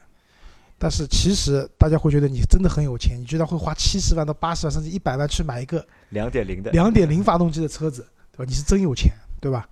[0.78, 8.44] 但是其实大家会觉得你真的很有钱，你居然会花七十万到八十万甚至一百万去买一个两点零的，两点零发动机的车子，对吧？
[8.48, 9.68] 你是真有钱，对吧？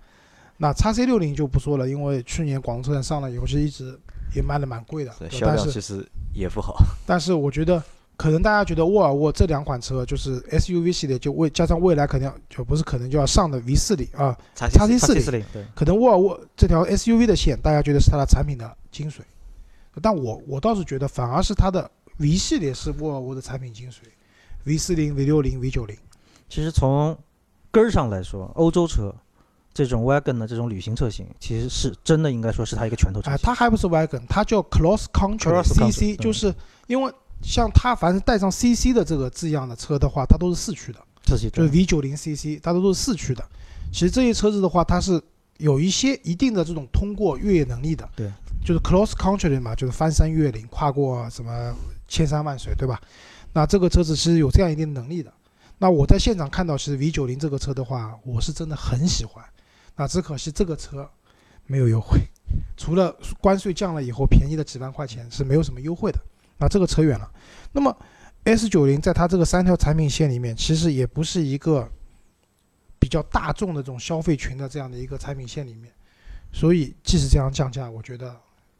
[0.57, 3.97] 那叉 C 六零就不说了，因为去年广州车展上了以后，其实一直
[4.35, 6.75] 也卖的蛮贵的，对销量其实也不好。
[7.05, 7.81] 但是我觉得，
[8.17, 15.45] 可能大家觉得沃尔沃这两款车就是 SUV 系列，就未加上未来肯定要就不是可能就要上的 V 四零啊，叉叉四零。
[15.75, 19.19] 可能沃尔沃这条 SUV 的线，大家觉得是它的产品的精髓，
[20.01, 23.97] 但我我倒是觉得反而是它的 V 系列是沃尔沃的产品精髓
[24.63, 25.95] ，V 四零、V 六零、V 九零。
[26.49, 27.15] 其实从
[27.69, 29.13] 根儿上来说，欧洲车
[29.73, 36.51] 这种 wagon 的这种旅行车型，其实是真的应该说是它一个拳头车哎，它还不是 wagon，它叫 cross country Cross country，CC，嗯就是
[36.87, 43.43] 因为像它凡是带上 CC 的这个字样的车的话，它都是四驱的，自己就是 V 九零 CC，它都是四驱的。
[43.91, 45.21] 其实这些车子的话，它是
[45.57, 48.31] 有一些一定的这种通过越野能力的，对，
[48.65, 51.75] 就是 cross country 嘛，就是翻山越岭，跨过什么
[52.07, 52.99] 千山万水，对吧？
[53.53, 55.33] 那这个车子其实有这样一定能力的。
[55.79, 59.43] 那我在现场看到，其实 V 九零这个车的话，我是真的很喜欢。
[59.95, 61.09] 那只可惜这个车
[61.65, 62.19] 没有优惠，
[62.75, 66.19] 除了关税降了以后便宜的几万块钱是没有什么优惠的。
[66.57, 67.31] 那这个扯远了。
[67.71, 67.95] 那么
[68.43, 71.89] S 九零在它这个三条产品线里面，其实也不是一个
[72.97, 75.91] 比较大众的这种消费群的这样的一个产品线里面，
[76.51, 78.35] 所以即使这样降价，我觉得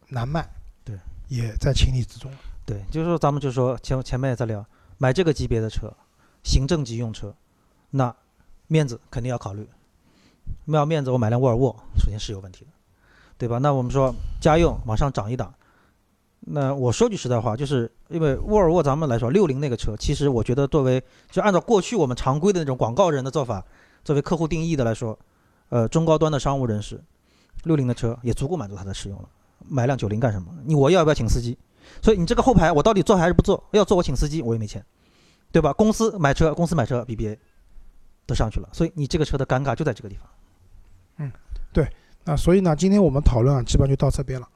[0.07, 0.47] 难卖，
[0.83, 0.97] 对，
[1.27, 2.31] 也在情理之中。
[2.65, 4.65] 对，就是说咱们就说前前面也在聊，
[4.97, 5.93] 买这个级别的车，
[6.43, 7.35] 行政级用车，
[7.91, 8.13] 那
[8.67, 9.67] 面子肯定要考虑。
[10.63, 12.71] 没有面子，我买辆沃尔沃，首先是有问题的，
[13.37, 13.57] 对吧？
[13.57, 15.53] 那我们说家用往上涨一档，
[16.49, 23.61] 那我说句实在话，就是因为沃尔沃咱们来说，六零那个车，其实我觉得作为就按照过去我们常规的那种广告人的做法，
[24.03, 25.17] 作为客户定义的来说，
[25.69, 27.03] 呃，中高端的商务人士，
[27.63, 29.27] 六零的车也足够满足他的使用了。
[29.67, 30.47] 买辆九零干什么？
[30.63, 31.57] 你我要不要请司机？
[32.01, 33.61] 所以你这个后排我到底坐还是不坐？
[33.71, 34.81] 要坐我请司机，我也没钱，
[35.51, 35.73] 对吧？
[35.73, 37.37] 公司买车，公司买车，BBA
[38.25, 40.29] 都上去了，所以你这个车的尴尬就在这个地方。
[41.17, 41.31] 嗯，
[41.73, 41.85] 对
[42.23, 44.47] 那所以呢，今天我们讨论啊，基本上就到这边了。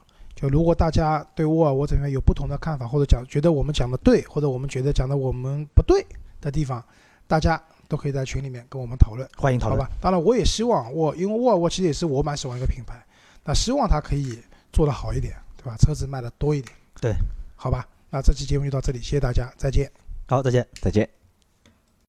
[0.42, 6.04] 就如果大家对沃尔沃这边有不同的看法，或者讲觉得我们讲的对，或者我们觉得讲的我们不对
[6.40, 6.84] 的地方，
[7.28, 9.78] 大家都可以在群里面跟我们讨论，欢迎讨论。
[9.78, 9.90] 好吧？
[10.00, 13.00] 当然，我也希望沃，因为沃尔沃其实也是我蛮喜欢一个品牌，
[13.44, 14.36] 那希望它可以
[14.72, 15.76] 做得好一点，对吧？
[15.76, 17.14] 车子卖的多一点，对，
[17.54, 17.86] 好吧？
[18.10, 19.88] 那这期节目就到这里，谢谢大家，再见。
[20.26, 20.66] 好，再见。
[20.80, 21.21] 再见。